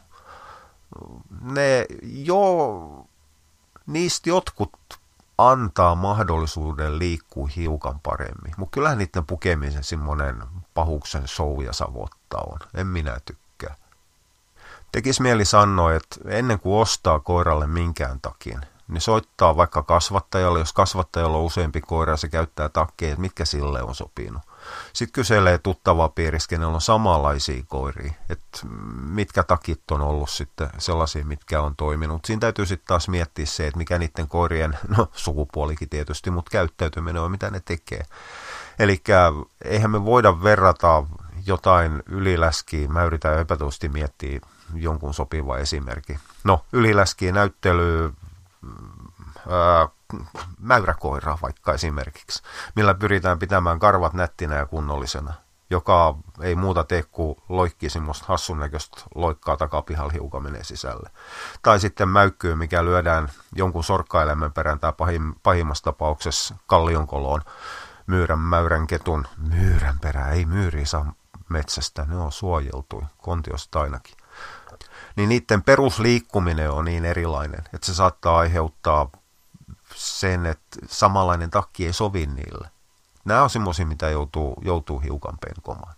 Ne 1.41 1.87
jo, 2.03 3.07
niistä 3.87 4.29
jotkut 4.29 4.73
antaa 5.39 5.95
mahdollisuuden 5.95 6.99
liikkua 6.99 7.49
hiukan 7.57 8.01
paremmin. 8.01 8.55
Mutta 8.57 8.75
kyllähän 8.75 8.99
niiden 8.99 9.27
pukemisen 9.27 9.85
semmoinen 9.85 10.43
pahuksen 10.75 11.29
show 11.29 11.65
ja 11.65 11.73
savotta 11.73 12.39
on. 12.47 12.59
En 12.75 12.87
minä 12.87 13.21
tykkää. 13.25 13.77
Tekis 14.93 15.21
mieli 15.21 15.45
sanoa, 15.45 15.95
että 15.95 16.17
ennen 16.27 16.61
kuin 16.61 16.81
ostaa 16.81 17.21
koiralle 17.21 17.67
minkään 17.67 18.21
takin, 18.21 18.61
niin 18.89 19.01
soittaa 19.01 19.57
vaikka 19.57 19.83
kasvattajalle, 19.83 20.59
jos 20.59 20.73
kasvattajalla 20.73 21.39
on 21.39 21.45
useampi 21.45 21.81
koira 21.81 22.13
ja 22.13 22.17
se 22.17 22.29
käyttää 22.29 22.69
takkeja, 22.69 23.13
että 23.13 23.21
mitkä 23.21 23.45
sille 23.45 23.83
on 23.83 23.95
sopinut. 23.95 24.43
Sitten 24.93 25.13
kyselee 25.13 25.59
tuttavaa 25.59 26.09
piirissä, 26.09 26.49
kenellä 26.49 26.75
on 26.75 26.81
samanlaisia 26.81 27.63
koiria, 27.69 28.13
että 28.29 28.59
mitkä 29.03 29.43
takit 29.43 29.91
on 29.91 30.01
ollut 30.01 30.31
sitten 30.31 30.69
sellaisia, 30.79 31.25
mitkä 31.25 31.61
on 31.61 31.77
toiminut. 31.77 32.25
Siinä 32.25 32.41
täytyy 32.41 32.67
sitten 32.67 32.87
taas 32.87 33.09
miettiä 33.09 33.47
se, 33.47 33.67
että 33.67 33.79
mikä 33.79 33.99
niiden 33.99 34.29
koirien, 34.29 34.79
no 34.97 35.09
sukupuolikin 35.13 35.89
tietysti, 35.89 36.31
mutta 36.31 36.51
käyttäytyminen 36.51 37.23
on, 37.23 37.31
mitä 37.31 37.51
ne 37.51 37.61
tekee. 37.65 38.03
Eli 38.79 39.03
eihän 39.65 39.91
me 39.91 40.05
voida 40.05 40.43
verrata 40.43 41.05
jotain 41.47 42.03
yliläskiä, 42.07 42.89
mä 42.89 43.05
yritän 43.05 43.39
epätoisesti 43.39 43.89
miettiä 43.89 44.41
jonkun 44.75 45.15
sopiva 45.15 45.59
esimerkki. 45.59 46.19
No, 46.45 46.65
yliläskiä 46.73 47.33
näyttely, 47.33 48.13
ää, 49.49 49.89
mäyräkoiraa 50.59 51.39
vaikka 51.43 51.75
esimerkiksi, 51.75 52.43
millä 52.77 52.95
pyritään 52.95 53.39
pitämään 53.39 53.79
karvat 53.79 54.13
nättinä 54.13 54.57
ja 54.57 54.67
kunnollisena, 54.67 55.35
joka 55.71 56.15
ei 56.41 56.55
muuta 56.55 56.85
tee 56.85 57.03
kuin 57.03 57.37
loikkii 57.49 57.91
semmoista 57.91 58.25
hassun 58.29 58.61
näköistä 58.61 59.03
loikkaa 59.15 59.57
takapihalla 59.57 60.13
hiukan 60.13 60.43
menee 60.43 60.65
sisälle. 60.65 61.11
Tai 61.63 61.81
sitten 61.81 62.09
mäykkyy, 62.09 62.55
mikä 62.55 62.85
lyödään 62.85 63.29
jonkun 63.55 63.85
sorkkailemen 63.85 64.53
perään 64.53 64.81
tai 64.81 64.93
pahim, 64.93 65.35
pahimmassa 65.43 65.85
tapauksessa 65.85 66.55
kallionkoloon 66.67 67.43
myyrän 68.07 68.39
mäyrän 68.39 68.87
ketun 68.87 69.27
myyrän 69.37 69.99
perä, 69.99 70.29
ei 70.29 70.45
myyri 70.45 70.87
saa 70.87 71.13
metsästä, 71.49 72.05
ne 72.05 72.17
on 72.17 72.33
suojeltu, 72.33 73.05
kontiosta 73.19 73.81
ainakin. 73.81 74.17
Niin 75.17 75.29
niiden 75.29 75.63
perusliikkuminen 75.63 76.71
on 76.71 76.85
niin 76.85 77.05
erilainen, 77.05 77.65
että 77.73 77.87
se 77.87 77.95
saattaa 77.95 78.39
aiheuttaa 78.39 79.09
sen, 79.95 80.47
että 80.47 80.79
samanlainen 80.89 81.51
takki 81.51 81.87
ei 81.87 81.93
sovi 81.93 82.27
niille. 82.27 82.71
Nämä 83.25 83.43
on 83.43 83.51
semmoisia, 83.51 83.87
mitä 83.87 84.11
joutuu, 84.11 84.57
joutuu 84.65 84.99
hiukan 84.99 85.39
penkomaan. 85.39 85.95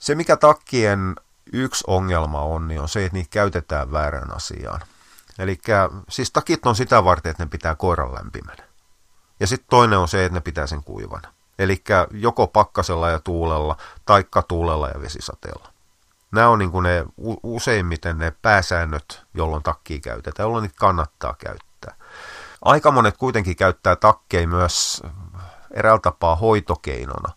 Se, 0.00 0.14
mikä 0.14 0.36
takkien 0.36 1.16
yksi 1.52 1.84
ongelma 1.86 2.40
on, 2.40 2.68
niin 2.68 2.80
on 2.80 2.88
se, 2.88 3.04
että 3.04 3.16
niitä 3.16 3.30
käytetään 3.30 3.92
väärän 3.92 4.36
asiaan. 4.36 4.80
Eli 5.38 5.60
siis 6.08 6.30
takit 6.30 6.66
on 6.66 6.76
sitä 6.76 7.04
varten, 7.04 7.30
että 7.30 7.44
ne 7.44 7.48
pitää 7.48 7.74
koiran 7.74 8.14
lämpimänä. 8.14 8.64
Ja 9.40 9.46
sitten 9.46 9.68
toinen 9.70 9.98
on 9.98 10.08
se, 10.08 10.24
että 10.24 10.36
ne 10.36 10.40
pitää 10.40 10.66
sen 10.66 10.84
kuivana. 10.84 11.32
Eli 11.58 11.84
joko 12.10 12.46
pakkasella 12.46 13.10
ja 13.10 13.20
tuulella, 13.20 13.76
taikka 14.06 14.42
tuulella 14.42 14.88
ja 14.88 15.00
vesisateella. 15.00 15.72
Nämä 16.32 16.48
on 16.48 16.58
niin 16.58 16.70
ne 16.82 17.04
useimmiten 17.42 18.18
ne 18.18 18.30
pääsäännöt, 18.42 19.22
jolloin 19.34 19.62
takkia 19.62 20.00
käytetään, 20.00 20.44
jolloin 20.44 20.62
niitä 20.62 20.76
kannattaa 20.78 21.34
käyttää. 21.38 21.71
Aika 22.62 22.90
monet 22.90 23.16
kuitenkin 23.16 23.56
käyttää 23.56 23.96
takkeja 23.96 24.48
myös 24.48 25.02
eräällä 25.70 26.00
tapaa 26.00 26.36
hoitokeinona. 26.36 27.32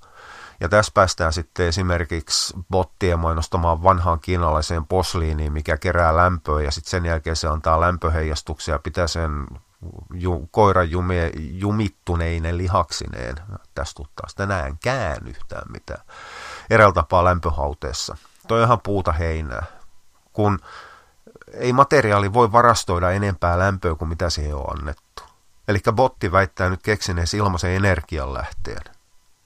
Ja 0.60 0.70
tässä 0.70 0.92
päästään 0.94 1.34
sitten 1.34 1.68
esimerkiksi 1.68 2.54
bottien 2.72 3.20
mainostamaan 3.20 3.84
vanhaan 3.84 4.20
kiinalaiseen 4.20 4.86
posliiniin, 4.86 5.54
mikä 5.54 5.78
kerää 5.78 6.16
lämpöä 6.16 6.62
ja 6.62 6.72
sitten 6.72 6.90
sen 6.90 7.06
jälkeen 7.06 7.36
se 7.36 7.48
antaa 7.48 7.82
lämpöheijastuksia 7.82 8.76
ja 8.76 8.80
pitää 8.80 9.08
sen 9.08 9.32
ju, 10.14 10.48
koiran 10.52 10.92
jume, 10.92 11.32
jumittuneinen 11.38 12.58
lihaksineen. 12.58 13.36
Tästä 13.76 13.96
tuttaa 13.96 14.30
sitä 14.30 14.46
näenkään 14.46 15.28
yhtään 15.28 15.72
mitään. 15.72 16.02
Eräällä 16.70 16.94
tapaa 16.94 17.24
lämpöhauteessa. 17.24 18.18
Toi 18.48 18.60
on 18.60 18.66
ihan 18.66 18.82
puuta 18.82 19.12
heinää. 19.12 19.64
Kun 20.34 20.60
ei 21.58 21.74
materiaali 21.74 22.34
voi 22.34 22.52
varastoida 22.52 23.12
enempää 23.12 23.60
lämpöä 23.60 23.96
kuin 23.96 24.10
mitä 24.10 24.30
siihen 24.30 24.56
on 24.56 24.78
annettu. 24.78 25.24
Eli 25.68 25.80
botti 25.92 26.32
väittää 26.32 26.70
nyt 26.70 26.84
keksineensä 26.84 27.38
ilmaisen 27.38 27.72
energianlähteen 27.72 28.96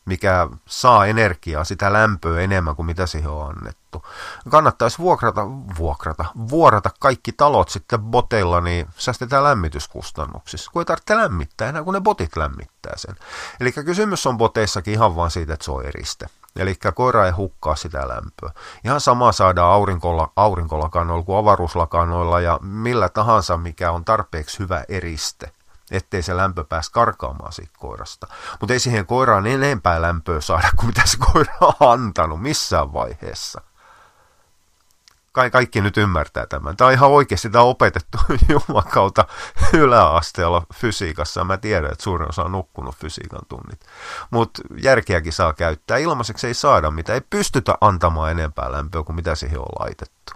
mikä 0.10 0.48
saa 0.66 1.06
energiaa, 1.06 1.64
sitä 1.64 1.94
lämpöä 1.94 2.42
enemmän 2.42 2.76
kuin 2.76 2.86
mitä 2.86 3.06
siihen 3.06 3.30
on 3.30 3.50
annettu. 3.50 4.06
Kannattaisi 4.50 4.98
vuokrata, 4.98 5.42
vuokrata, 5.78 6.26
vuorata 6.50 6.90
kaikki 7.00 7.32
talot 7.32 7.70
sitten 7.70 8.00
boteilla, 8.00 8.62
niin 8.62 8.88
säästetään 8.98 9.44
lämmityskustannuksissa, 9.44 10.72
kun 10.72 10.82
ei 10.82 10.86
tarvitse 10.86 11.16
lämmittää 11.16 11.70
enää, 11.70 11.84
kun 11.84 11.94
ne 11.94 12.02
botit 12.02 12.38
lämmittää 12.38 12.94
sen. 12.96 13.16
Eli 13.60 13.72
kysymys 13.72 14.28
on 14.28 14.38
boteissakin 14.38 14.94
ihan 14.94 15.16
vaan 15.16 15.32
siitä, 15.32 15.54
että 15.54 15.66
se 15.66 15.72
on 15.72 15.86
eriste. 15.86 16.26
Eli 16.56 16.76
koira 16.94 17.26
ei 17.26 17.32
hukkaa 17.32 17.76
sitä 17.76 18.08
lämpöä. 18.08 18.52
Ihan 18.86 19.02
sama 19.02 19.32
saadaan 19.32 19.74
aurinkolla, 19.74 20.32
aurinkolakanoilla 20.36 21.24
kuin 21.24 21.38
avaruuslakanoilla 21.38 22.40
ja 22.40 22.60
millä 22.62 23.10
tahansa, 23.10 23.58
mikä 23.58 23.92
on 23.92 24.06
tarpeeksi 24.06 24.60
hyvä 24.60 24.84
eriste 24.90 25.52
ettei 25.92 26.22
se 26.22 26.38
lämpö 26.38 26.64
pääse 26.64 26.92
karkaamaan 26.92 27.54
siitä 27.54 27.72
koirasta. 27.78 28.28
Mutta 28.60 28.74
ei 28.74 28.80
siihen 28.80 29.06
koiraan 29.06 29.48
enempää 29.48 30.02
lämpöä 30.02 30.42
saada 30.42 30.70
kuin 30.76 30.88
mitä 30.88 31.02
se 31.06 31.18
koira 31.18 31.54
on 31.62 31.92
antanut 31.92 32.42
missään 32.42 32.94
vaiheessa. 32.94 33.62
Kai 35.40 35.50
kaikki 35.50 35.82
nyt 35.82 35.98
ymmärtää 35.98 36.46
tämän. 36.46 36.78
Tämä 36.78 36.88
on 36.88 36.94
ihan 36.94 37.10
oikeasti 37.10 37.50
tämä 37.50 37.64
on 37.64 37.70
opetettu 37.70 38.18
kautta 38.94 39.26
yläasteella 39.74 40.64
fysiikassa. 40.74 41.44
Mä 41.44 41.58
tiedän, 41.58 41.92
että 41.92 42.04
suurin 42.04 42.30
osa 42.30 42.44
on 42.44 42.52
nukkunut 42.52 42.96
fysiikan 42.96 43.40
tunnit. 43.50 43.80
Mutta 44.32 44.62
järkeäkin 44.82 45.34
saa 45.34 45.54
käyttää. 45.54 45.98
Ilmaiseksi 45.98 46.48
ei 46.48 46.54
saada 46.54 46.92
mitä. 46.92 47.14
Ei 47.14 47.22
pystytä 47.30 47.78
antamaan 47.82 48.32
enempää 48.32 48.72
lämpöä 48.72 49.04
kuin 49.04 49.16
mitä 49.16 49.36
siihen 49.36 49.60
on 49.60 49.66
laitettu. 49.80 50.34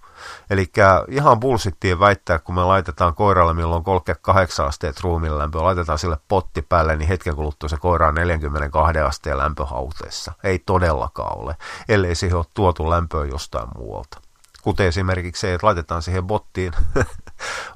Eli 0.49 0.71
ihan 1.07 1.39
bullshittiin 1.39 1.99
väittää, 1.99 2.39
kun 2.39 2.55
me 2.55 2.63
laitetaan 2.63 3.15
koiralle, 3.15 3.53
milloin 3.53 3.77
on 3.77 3.83
38 3.83 4.65
asteet 4.65 4.99
ruumiin 4.99 5.37
lämpö, 5.37 5.63
laitetaan 5.63 5.99
sille 5.99 6.17
potti 6.27 6.61
päälle, 6.61 6.95
niin 6.95 7.07
hetken 7.07 7.35
kuluttua 7.35 7.69
se 7.69 7.77
koira 7.77 8.07
on 8.07 8.15
42 8.15 8.99
asteen 8.99 9.37
lämpöhauteessa. 9.37 10.33
Ei 10.43 10.59
todellakaan 10.59 11.37
ole, 11.37 11.55
ellei 11.89 12.15
siihen 12.15 12.37
ole 12.37 12.45
tuotu 12.53 12.89
lämpöä 12.89 13.25
jostain 13.25 13.67
muualta. 13.77 14.21
Kuten 14.63 14.87
esimerkiksi 14.87 15.39
se, 15.39 15.53
että 15.53 15.67
laitetaan 15.67 16.01
siihen 16.01 16.23
bottiin 16.23 16.73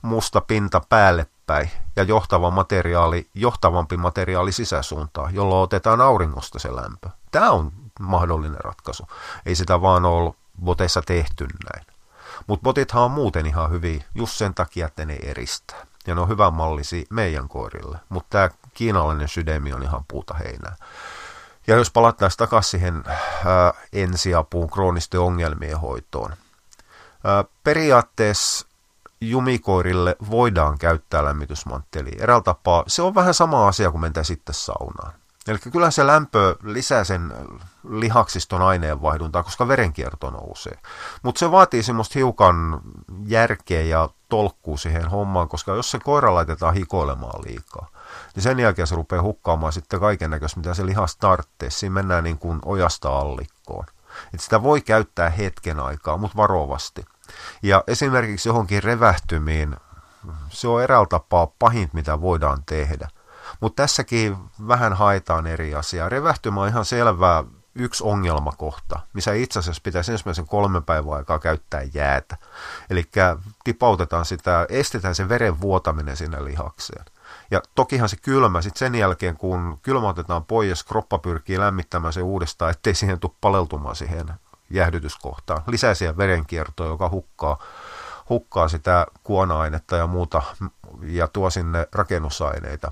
musta 0.01 0.41
pinta 0.41 0.81
päälle 0.89 1.27
päin 1.47 1.71
ja 1.95 2.03
johtava 2.03 2.51
materiaali, 2.51 3.29
johtavampi 3.33 3.97
materiaali 3.97 4.51
sisäsuuntaan, 4.51 5.35
jolloin 5.35 5.63
otetaan 5.63 6.01
auringosta 6.01 6.59
se 6.59 6.75
lämpö. 6.75 7.09
Tämä 7.31 7.51
on 7.51 7.71
mahdollinen 7.99 8.59
ratkaisu. 8.63 9.07
Ei 9.45 9.55
sitä 9.55 9.81
vaan 9.81 10.05
ole 10.05 10.33
boteissa 10.63 11.01
tehty 11.01 11.47
näin. 11.73 11.87
Mutta 12.47 12.63
botithan 12.63 13.03
on 13.03 13.11
muuten 13.11 13.45
ihan 13.45 13.71
hyviä 13.71 14.03
just 14.15 14.33
sen 14.33 14.53
takia, 14.53 14.87
että 14.87 15.05
ne 15.05 15.15
eristää. 15.23 15.85
Ja 16.07 16.15
ne 16.15 16.21
on 16.21 16.29
hyvän 16.29 16.53
mallisi 16.53 17.05
meidän 17.09 17.47
koirille. 17.47 17.99
Mutta 18.09 18.29
tämä 18.29 18.49
kiinalainen 18.73 19.27
sydämi 19.27 19.73
on 19.73 19.83
ihan 19.83 20.05
puuta 20.07 20.33
heinää. 20.33 20.75
Ja 21.67 21.75
jos 21.75 21.91
palattaisiin 21.91 22.37
takaisin 22.37 22.71
siihen 22.71 23.03
ää, 23.07 23.73
ensiapuun 23.93 24.69
kroonisten 24.69 25.19
ongelmien 25.19 25.79
hoitoon. 25.79 26.33
Periaatteessa 27.63 28.67
jumikoirille 29.21 30.15
voidaan 30.29 30.77
käyttää 30.77 31.25
lämmitysmantteliä. 31.25 32.15
Eräällä 32.19 32.43
tapaa 32.43 32.83
se 32.87 33.01
on 33.01 33.15
vähän 33.15 33.33
sama 33.33 33.67
asia 33.67 33.91
kuin 33.91 34.01
mentää 34.01 34.23
sitten 34.23 34.55
saunaan. 34.55 35.13
Eli 35.47 35.57
kyllä 35.71 35.91
se 35.91 36.07
lämpö 36.07 36.55
lisää 36.63 37.03
sen 37.03 37.33
lihaksiston 37.89 38.61
aineenvaihduntaa, 38.61 39.43
koska 39.43 39.67
verenkierto 39.67 40.29
nousee. 40.29 40.79
Mutta 41.23 41.39
se 41.39 41.51
vaatii 41.51 41.83
semmoista 41.83 42.19
hiukan 42.19 42.81
järkeä 43.25 43.81
ja 43.81 44.09
tolkkuu 44.29 44.77
siihen 44.77 45.09
hommaan, 45.09 45.47
koska 45.47 45.75
jos 45.75 45.91
se 45.91 45.99
koira 45.99 46.33
laitetaan 46.33 46.73
hikoilemaan 46.73 47.41
liikaa, 47.45 47.87
niin 48.35 48.43
sen 48.43 48.59
jälkeen 48.59 48.87
se 48.87 48.95
rupeaa 48.95 49.21
hukkaamaan 49.21 49.73
sitten 49.73 49.99
kaiken 49.99 50.29
näköistä, 50.29 50.59
mitä 50.59 50.73
se 50.73 50.85
lihas 50.85 51.15
tarvitsee. 51.15 51.69
Siinä 51.69 51.93
mennään 51.93 52.23
niin 52.23 52.37
kuin 52.37 52.59
ojasta 52.65 53.19
allikkoon. 53.19 53.85
Et 54.33 54.39
sitä 54.39 54.63
voi 54.63 54.81
käyttää 54.81 55.29
hetken 55.29 55.79
aikaa, 55.79 56.17
mutta 56.17 56.37
varovasti. 56.37 57.05
Ja 57.61 57.83
esimerkiksi 57.87 58.49
johonkin 58.49 58.83
revähtymiin, 58.83 59.75
se 60.49 60.67
on 60.67 60.83
eräällä 60.83 61.07
tapaa 61.09 61.47
pahin, 61.59 61.89
mitä 61.93 62.21
voidaan 62.21 62.63
tehdä. 62.65 63.07
Mutta 63.59 63.83
tässäkin 63.83 64.37
vähän 64.67 64.93
haetaan 64.93 65.47
eri 65.47 65.75
asiaa. 65.75 66.09
Revähtymä 66.09 66.61
on 66.61 66.67
ihan 66.67 66.85
selvää 66.85 67.43
yksi 67.75 68.03
ongelmakohta, 68.03 68.99
missä 69.13 69.33
itse 69.33 69.59
asiassa 69.59 69.81
pitäisi 69.83 70.11
ensimmäisen 70.11 70.47
kolmen 70.47 70.83
päivän 70.83 71.13
aikaa 71.13 71.39
käyttää 71.39 71.81
jäätä. 71.93 72.37
Eli 72.89 73.03
tipautetaan 73.63 74.25
sitä, 74.25 74.65
estetään 74.69 75.15
se 75.15 75.29
veren 75.29 75.61
vuotaminen 75.61 76.17
sinne 76.17 76.45
lihakseen. 76.45 77.05
Ja 77.51 77.61
tokihan 77.75 78.09
se 78.09 78.15
kylmä, 78.15 78.61
sitten 78.61 78.79
sen 78.79 78.95
jälkeen 78.95 79.37
kun 79.37 79.79
kylmä 79.81 80.09
otetaan 80.09 80.45
pois, 80.45 80.83
kroppa 80.83 81.17
pyrkii 81.17 81.59
lämmittämään 81.59 82.13
se 82.13 82.21
uudestaan, 82.21 82.71
ettei 82.71 82.93
siihen 82.93 83.19
tule 83.19 83.31
paleltumaan 83.41 83.95
siihen 83.95 84.25
jäähdytyskohtaan. 84.69 85.61
Lisää 85.67 85.93
siihen 85.93 86.17
verenkiertoa, 86.17 86.87
joka 86.87 87.09
hukkaa, 87.09 87.63
hukkaa 88.29 88.67
sitä 88.67 89.07
kuona-ainetta 89.23 89.95
ja 89.95 90.07
muuta 90.07 90.41
ja 91.01 91.27
tuo 91.27 91.49
sinne 91.49 91.87
rakennusaineita 91.91 92.91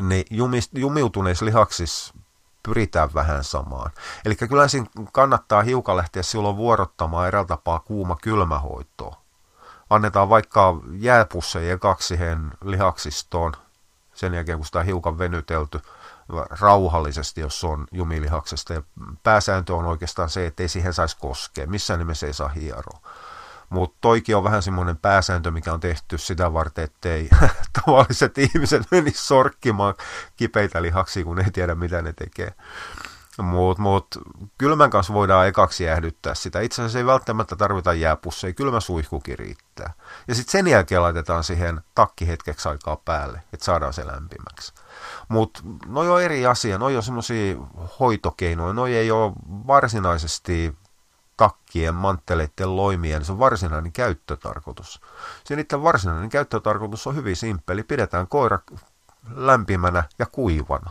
niin 0.00 0.24
jumiutuneissa 0.74 1.44
lihaksissa 1.44 2.14
pyritään 2.62 3.14
vähän 3.14 3.44
samaan. 3.44 3.90
Eli 4.24 4.36
kyllä 4.36 4.68
siinä 4.68 4.86
kannattaa 5.12 5.62
hiukan 5.62 5.96
lähteä 5.96 6.22
silloin 6.22 6.56
vuorottamaan 6.56 7.28
eräällä 7.28 7.48
tapaa 7.48 7.78
kuuma 7.78 8.16
kylmähoitoa. 8.22 9.16
Annetaan 9.90 10.28
vaikka 10.28 10.76
jääpusseja 10.98 11.72
ekaksi 11.72 12.08
siihen 12.08 12.50
lihaksistoon, 12.64 13.52
sen 14.14 14.34
jälkeen 14.34 14.58
kun 14.58 14.66
sitä 14.66 14.78
on 14.78 14.84
hiukan 14.84 15.18
venytelty 15.18 15.80
rauhallisesti, 16.60 17.40
jos 17.40 17.64
on 17.64 17.86
jumilihaksesta. 17.92 18.72
Ja 18.72 18.82
pääsääntö 19.22 19.74
on 19.74 19.84
oikeastaan 19.84 20.30
se, 20.30 20.46
että 20.46 20.62
ei 20.62 20.68
siihen 20.68 20.92
saisi 20.92 21.16
koskea. 21.16 21.66
Missään 21.66 21.98
nimessä 21.98 22.26
ei 22.26 22.32
saa 22.32 22.48
hieroa. 22.48 23.00
Mutta 23.68 23.98
toikin 24.00 24.36
on 24.36 24.44
vähän 24.44 24.62
semmoinen 24.62 24.96
pääsääntö, 24.96 25.50
mikä 25.50 25.72
on 25.72 25.80
tehty 25.80 26.18
sitä 26.18 26.52
varten, 26.52 26.84
ettei 26.84 27.28
tavalliset 27.84 28.38
ihmiset 28.38 28.82
menisi 28.90 29.24
sorkkimaan 29.24 29.94
kipeitä 30.36 30.82
lihaksia, 30.82 31.24
kun 31.24 31.38
ei 31.38 31.50
tiedä, 31.50 31.74
mitä 31.74 32.02
ne 32.02 32.12
tekee. 32.12 32.54
Mutta 33.38 33.82
mut, 33.82 34.06
kylmän 34.58 34.90
kanssa 34.90 35.12
voidaan 35.12 35.46
ekaksi 35.46 35.84
jäähdyttää 35.84 36.34
sitä. 36.34 36.60
Itse 36.60 36.82
asiassa 36.82 36.98
ei 36.98 37.06
välttämättä 37.06 37.56
tarvita 37.56 37.94
jääpusseja, 37.94 38.52
kylmä 38.52 38.80
suihkukin 38.80 39.38
riittää. 39.38 39.92
Ja 40.28 40.34
sitten 40.34 40.52
sen 40.52 40.66
jälkeen 40.66 41.02
laitetaan 41.02 41.44
siihen 41.44 41.80
takki 41.94 42.28
hetkeksi 42.28 42.68
aikaa 42.68 42.96
päälle, 42.96 43.42
että 43.52 43.64
saadaan 43.64 43.92
se 43.92 44.06
lämpimäksi. 44.06 44.72
Mutta 45.28 45.60
no 45.86 46.00
on 46.00 46.22
eri 46.22 46.46
asia, 46.46 46.78
no 46.78 46.86
on 46.86 47.02
semmoisia 47.02 47.56
hoitokeinoja, 48.00 48.72
no 48.72 48.86
ei 48.86 49.10
ole 49.10 49.32
varsinaisesti 49.66 50.74
takkien, 51.36 51.94
mantteleiden, 51.94 52.76
loimien, 52.76 53.24
se 53.24 53.32
on 53.32 53.38
varsinainen 53.38 53.92
käyttötarkoitus. 53.92 55.00
Se 55.44 55.56
niiden 55.56 55.82
varsinainen 55.82 56.28
käyttötarkoitus 56.28 57.06
on 57.06 57.16
hyvin 57.16 57.36
simppeli. 57.36 57.82
Pidetään 57.82 58.28
koira 58.28 58.58
lämpimänä 59.34 60.04
ja 60.18 60.26
kuivana. 60.26 60.90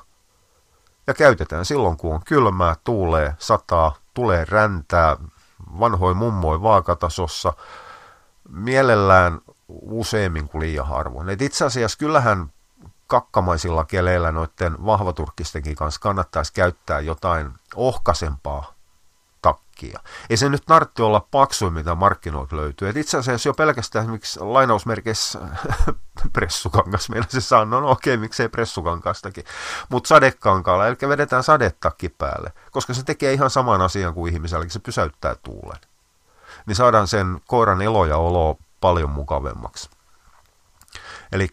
Ja 1.07 1.13
käytetään 1.13 1.65
silloin, 1.65 1.97
kun 1.97 2.15
on 2.15 2.21
kylmää, 2.25 2.75
tuulee, 2.83 3.35
sataa, 3.37 3.95
tulee 4.13 4.45
räntää, 4.45 5.17
vanhoi 5.79 6.13
mummoi 6.13 6.61
vaakatasossa, 6.61 7.53
mielellään 8.49 9.41
useammin 9.81 10.47
kuin 10.47 10.61
liian 10.61 10.87
harvoin. 10.87 11.29
Et 11.29 11.41
itse 11.41 11.65
asiassa 11.65 11.97
kyllähän 11.97 12.51
kakkamaisilla 13.11 13.85
keleillä 13.85 14.31
noiden 14.31 14.85
vahvaturkkistenkin 14.85 15.75
kanssa 15.75 16.01
kannattaisi 16.01 16.53
käyttää 16.53 16.99
jotain 16.99 17.53
ohkaisempaa 17.75 18.73
takkia. 19.41 19.99
Ei 20.29 20.37
se 20.37 20.49
nyt 20.49 20.63
tarvitse 20.65 21.03
olla 21.03 21.27
paksuin, 21.31 21.73
mitä 21.73 21.95
markkinoilta 21.95 22.55
löytyy. 22.55 22.89
Et 22.89 22.97
itse 22.97 23.17
asiassa 23.17 23.49
jo 23.49 23.53
pelkästään 23.53 24.03
esimerkiksi 24.03 24.39
lainausmerkeissä 24.39 25.39
pressukangas, 26.33 27.09
meillä 27.09 27.27
se 27.29 27.41
sanoo, 27.41 27.81
no 27.81 27.89
okei, 27.89 28.17
miksei 28.17 28.49
pressukankaastakin, 28.49 29.43
mutta 29.89 30.07
sadekankaalla, 30.07 30.87
eli 30.87 30.97
vedetään 31.09 31.43
sadetakki 31.43 32.09
päälle, 32.09 32.53
koska 32.71 32.93
se 32.93 33.03
tekee 33.03 33.33
ihan 33.33 33.49
saman 33.49 33.81
asian 33.81 34.13
kuin 34.13 34.33
ihmisellä, 34.33 34.63
eli 34.63 34.69
se 34.69 34.79
pysäyttää 34.79 35.35
tuulen. 35.35 35.79
Niin 36.65 36.75
saadaan 36.75 37.07
sen 37.07 37.41
koiran 37.47 37.81
elo 37.81 38.05
ja 38.05 38.17
olo 38.17 38.57
paljon 38.81 39.09
mukavemmaksi. 39.09 39.89
Eli 41.31 41.47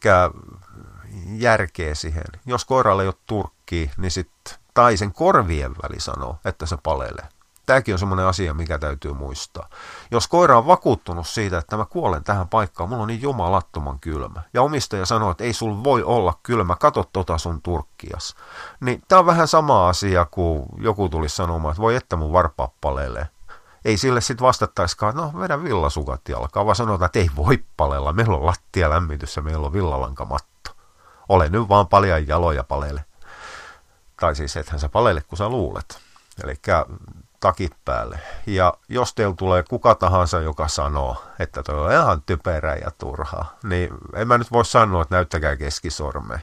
järkeä 1.27 1.95
siihen. 1.95 2.25
Jos 2.47 2.65
koiralle 2.65 3.03
ei 3.03 3.09
ole 3.09 3.15
turkki, 3.27 3.91
niin 3.97 4.11
sitten, 4.11 4.59
tai 4.75 4.97
sen 4.97 5.13
korvien 5.13 5.75
väli 5.83 6.01
sanoo, 6.01 6.37
että 6.45 6.67
se 6.67 6.77
palelee. 6.83 7.29
Tämäkin 7.69 7.95
on 7.95 7.99
semmoinen 7.99 8.27
asia, 8.27 8.55
mikä 8.55 8.79
täytyy 8.79 9.13
muistaa. 9.13 9.69
Jos 10.11 10.29
koira 10.29 10.59
on 10.59 10.67
vakuuttunut 10.67 11.27
siitä, 11.27 11.59
että 11.59 11.77
mä 11.77 11.85
kuolen 11.85 12.25
tähän 12.25 12.49
paikkaan, 12.49 12.89
mulla 12.89 13.03
on 13.03 13.09
niin 13.09 13.23
jumalattoman 13.23 14.01
kylmä, 14.01 14.43
ja 14.55 14.63
omistaja 14.63 15.07
sanoo, 15.07 15.31
että 15.31 15.45
ei 15.45 15.53
sul 15.53 15.85
voi 15.85 16.03
olla 16.03 16.39
kylmä, 16.43 16.77
kato 16.77 17.05
tota 17.13 17.39
sun 17.39 17.63
turkkias, 17.63 18.35
niin 18.81 19.03
tämä 19.09 19.19
on 19.19 19.27
vähän 19.27 19.49
sama 19.49 19.89
asia 19.89 20.27
kuin 20.31 20.67
joku 20.77 21.09
tulisi 21.09 21.37
sanomaan, 21.37 21.73
että 21.73 21.83
voi 21.83 21.97
että 21.97 22.17
mun 22.17 22.33
varpaa 22.33 22.71
palelee. 22.81 23.27
Ei 23.85 23.97
sille 23.97 24.21
sitten 24.21 24.47
vastattaiskaan, 24.47 25.17
no 25.17 25.33
vedä 25.39 25.63
villasukat 25.63 26.29
jalkaan, 26.29 26.67
vaan 26.67 26.77
sanotaan, 26.77 27.07
että 27.07 27.19
ei 27.19 27.31
voi 27.37 27.65
palella, 27.77 28.13
meillä 28.13 28.37
on 28.37 28.47
lattia 28.47 28.91
lämmitys 28.91 29.37
ja 29.37 29.43
meillä 29.43 29.67
on 29.67 29.73
villalankamatta. 29.73 30.58
Ole 31.29 31.49
nyt 31.49 31.69
vaan 31.69 31.89
paljon 31.89 32.29
jaloja 32.29 32.65
palele. 32.65 33.05
Tai 34.21 34.37
siis 34.37 34.57
ethän 34.57 34.81
sä 34.81 34.89
palele, 34.89 35.21
kun 35.21 35.39
sä 35.39 35.49
luulet. 35.49 35.99
Eli 36.45 36.55
takit 37.41 37.73
päälle. 37.85 38.21
Ja 38.47 38.75
jos 38.89 39.15
teillä 39.15 39.35
tulee 39.35 39.63
kuka 39.63 39.95
tahansa, 39.95 40.41
joka 40.41 40.69
sanoo, 40.69 41.25
että 41.39 41.63
toi 41.63 41.87
on 41.87 41.93
ihan 41.93 42.23
typerä 42.23 42.75
ja 42.75 42.91
turha, 42.91 43.45
niin 43.63 43.91
en 44.15 44.29
mä 44.29 44.39
nyt 44.39 44.53
voi 44.53 44.65
sanoa, 44.65 45.03
että 45.03 45.15
näyttäkää 45.15 45.57
keskisorme. 45.57 46.43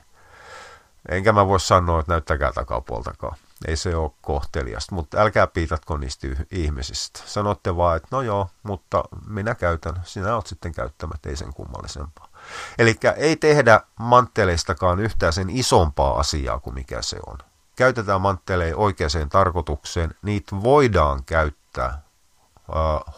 Enkä 1.09 1.33
mä 1.33 1.47
voi 1.47 1.59
sanoa, 1.59 1.99
että 1.99 2.11
näyttäkää 2.11 2.51
takapuoltakaan. 2.51 3.37
Ei 3.67 3.77
se 3.77 3.95
ole 3.95 4.11
kohteliasta, 4.21 4.95
mutta 4.95 5.17
älkää 5.17 5.47
piitatko 5.47 5.97
niistä 5.97 6.27
ihmisistä. 6.51 7.19
Sanotte 7.25 7.77
vaan, 7.77 7.97
että 7.97 8.07
no 8.11 8.21
joo, 8.21 8.49
mutta 8.63 9.03
minä 9.27 9.55
käytän, 9.55 10.01
sinä 10.03 10.35
olet 10.35 10.47
sitten 10.47 10.71
käyttämättä, 10.71 11.29
ei 11.29 11.35
sen 11.35 11.53
kummallisempaa. 11.53 12.27
Eli 12.77 12.95
ei 13.15 13.35
tehdä 13.35 13.81
manteleistakaan 13.99 14.99
yhtään 14.99 15.33
sen 15.33 15.49
isompaa 15.49 16.19
asiaa 16.19 16.59
kuin 16.59 16.73
mikä 16.73 17.01
se 17.01 17.17
on. 17.27 17.37
Käytetään 17.75 18.21
mantteleja 18.21 18.77
oikeaan 18.77 19.29
tarkoitukseen, 19.31 20.15
niitä 20.21 20.63
voidaan 20.63 21.23
käyttää 21.25 21.87
äh, 21.87 22.03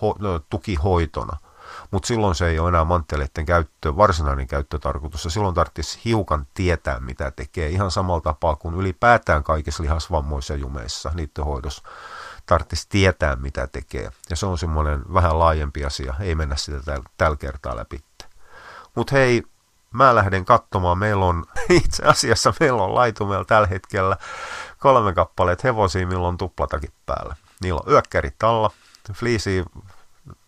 ho, 0.01 0.15
tukihoitona, 0.49 1.37
mutta 1.91 2.07
silloin 2.07 2.35
se 2.35 2.47
ei 2.47 2.59
ole 2.59 2.69
enää 2.69 2.83
mantteleiden 2.83 3.45
käyttö, 3.45 3.97
varsinainen 3.97 4.47
käyttötarkoitus, 4.47 5.25
ja 5.25 5.31
silloin 5.31 5.55
tarvitsisi 5.55 5.99
hiukan 6.05 6.47
tietää, 6.53 6.99
mitä 6.99 7.31
tekee, 7.31 7.69
ihan 7.69 7.91
samalla 7.91 8.21
tapaa 8.21 8.55
kuin 8.55 8.75
ylipäätään 8.75 9.43
kaikissa 9.43 9.83
lihasvammoissa 9.83 10.53
ja 10.53 10.59
jumeissa, 10.59 11.11
niiden 11.13 11.45
hoidossa 11.45 11.83
tarvitsisi 12.45 12.85
tietää, 12.89 13.35
mitä 13.35 13.67
tekee. 13.67 14.11
Ja 14.29 14.35
se 14.35 14.45
on 14.45 14.57
semmoinen 14.57 15.13
vähän 15.13 15.39
laajempi 15.39 15.85
asia, 15.85 16.13
ei 16.19 16.35
mennä 16.35 16.55
sitä 16.55 16.79
tällä 16.79 17.03
täl 17.17 17.35
kertaa 17.35 17.75
läpi. 17.75 18.06
Mutta 18.97 19.15
hei, 19.15 19.43
mä 19.91 20.15
lähden 20.15 20.45
katsomaan. 20.45 20.97
Meillä 20.97 21.25
on, 21.25 21.45
itse 21.83 22.03
asiassa 22.05 22.53
meillä 22.59 22.83
on 22.83 22.95
laitumella 22.95 23.45
tällä 23.45 23.67
hetkellä 23.67 24.17
kolme 24.77 25.13
kappaleet 25.13 25.63
hevosia, 25.63 26.07
millä 26.07 26.27
on 26.27 26.37
tuplatakin 26.37 26.91
päällä. 27.05 27.35
Niillä 27.61 27.81
on 27.85 27.91
yökkärit 27.93 28.43
alla, 28.43 28.71
fliisi 29.13 29.65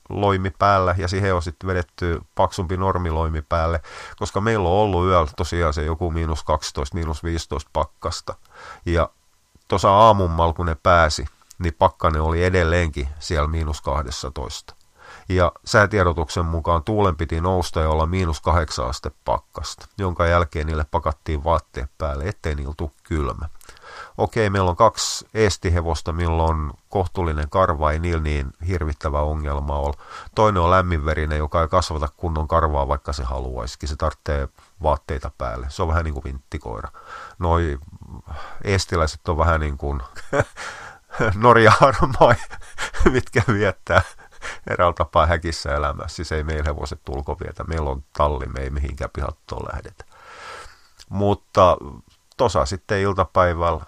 loimi 0.10 0.50
päällä 0.60 0.96
ja 0.98 1.08
siihen 1.08 1.36
on 1.36 1.42
sitten 1.42 1.68
vedetty 1.68 2.22
paksumpi 2.36 2.78
normiloimi 2.78 3.42
päälle, 3.42 3.82
koska 4.18 4.42
meillä 4.42 4.70
on 4.70 4.76
ollut 4.76 5.08
yöllä 5.08 5.32
tosiaan 5.38 5.74
se 5.74 5.84
joku 5.84 6.12
miinus 6.12 6.44
12, 6.44 6.96
miinus 6.96 7.24
15 7.24 7.70
pakkasta. 7.74 8.36
Ja 8.86 9.10
tuossa 9.68 9.92
aamummalla 9.92 10.54
kun 10.54 10.66
ne 10.66 10.76
pääsi, 10.84 11.26
niin 11.60 11.74
pakkane 11.74 12.20
oli 12.20 12.44
edelleenkin 12.44 13.10
siellä 13.20 13.48
miinus 13.48 13.82
12 13.82 14.79
ja 15.30 15.52
säätiedotuksen 15.66 16.46
mukaan 16.46 16.84
tuulen 16.84 17.16
piti 17.16 17.42
nousta 17.42 17.80
ja 17.80 17.90
olla 17.90 18.06
miinus 18.06 18.42
kahdeksan 18.42 18.88
aste 18.88 19.12
pakkasta, 19.26 19.88
jonka 19.98 20.28
jälkeen 20.28 20.68
niille 20.68 20.86
pakattiin 20.92 21.44
vaatteet 21.44 21.90
päälle, 21.98 22.24
ettei 22.24 22.56
niillä 22.56 22.74
tule 22.78 22.92
kylmä. 23.04 23.50
Okei, 24.18 24.50
meillä 24.50 24.70
on 24.70 24.76
kaksi 24.76 25.28
estihevosta, 25.34 26.14
millä 26.14 26.44
on 26.44 26.74
kohtuullinen 26.90 27.50
karva, 27.50 27.92
ei 27.92 28.00
niillä 28.00 28.24
niin 28.24 28.54
hirvittävä 28.68 29.22
ongelma 29.22 29.76
ole. 29.76 29.94
Toinen 30.36 30.62
on 30.62 30.72
lämminverinen, 30.72 31.38
joka 31.38 31.62
ei 31.62 31.68
kasvata 31.68 32.10
kunnon 32.18 32.48
karvaa, 32.48 32.88
vaikka 32.88 33.14
se 33.14 33.24
haluaisikin. 33.24 33.90
Se 33.90 33.96
tarvitsee 33.96 34.48
vaatteita 34.84 35.32
päälle. 35.38 35.66
Se 35.70 35.82
on 35.82 35.88
vähän 35.88 36.04
niin 36.04 36.14
kuin 36.14 36.24
vinttikoira. 36.24 36.90
Noi 37.40 37.80
estiläiset 38.64 39.30
on 39.30 39.38
vähän 39.38 39.60
niin 39.60 39.78
kuin 39.78 40.02
Norja 41.36 41.74
mitkä 43.14 43.44
viettää 43.48 44.02
eräällä 44.70 44.94
tapaa 44.94 45.26
häkissä 45.26 45.76
elämässä. 45.76 46.16
Siis 46.16 46.32
ei 46.32 46.44
meillä 46.44 46.64
hevoset 46.64 47.10
ulkovietä. 47.10 47.64
Meillä 47.64 47.90
on 47.90 48.04
talli, 48.18 48.46
me 48.46 48.60
ei 48.60 48.70
mihinkään 48.70 49.12
pihattoon 49.14 49.66
lähdetä. 49.74 50.06
Mutta 51.10 51.78
tosa 52.38 52.66
sitten 52.66 53.00
iltapäivällä 53.00 53.82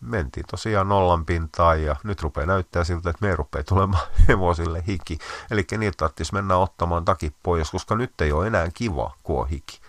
mentiin 0.00 0.46
tosiaan 0.50 0.88
nollan 0.88 1.26
pintaan 1.26 1.82
ja 1.82 1.96
nyt 2.04 2.22
rupeaa 2.22 2.46
näyttää 2.46 2.84
siltä, 2.84 3.10
että 3.10 3.26
me 3.26 3.36
rupeaa 3.36 3.64
tulemaan 3.64 4.06
hevosille 4.28 4.84
hiki. 4.88 5.18
Eli 5.50 5.66
niitä 5.78 5.96
tarvitsisi 5.96 6.34
mennä 6.34 6.56
ottamaan 6.56 7.04
takit 7.04 7.36
pois, 7.42 7.70
koska 7.70 7.94
nyt 7.94 8.20
ei 8.20 8.32
ole 8.32 8.46
enää 8.46 8.68
kiva, 8.74 9.14
kun 9.22 9.40
on 9.40 9.48
hiki. 9.48 9.80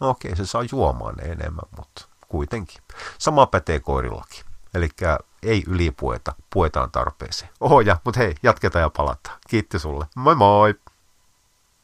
No 0.00 0.08
okei, 0.08 0.36
se 0.36 0.46
saa 0.46 0.62
juomaan 0.72 1.14
enemmän, 1.20 1.68
mutta 1.76 2.08
kuitenkin. 2.28 2.82
Sama 3.18 3.46
pätee 3.46 3.80
koirillakin. 3.80 4.47
Eli 4.78 4.88
ei 5.42 5.64
ylipueta, 5.66 6.32
puetaan 6.52 6.90
tarpeeseen. 6.90 7.50
Oho 7.60 7.80
ja, 7.80 7.96
mutta 8.04 8.20
hei, 8.20 8.34
jatketaan 8.42 8.82
ja 8.82 8.90
palataan. 8.90 9.38
Kiitti 9.48 9.78
sulle. 9.78 10.06
Moi 10.16 10.34
moi! 10.34 10.74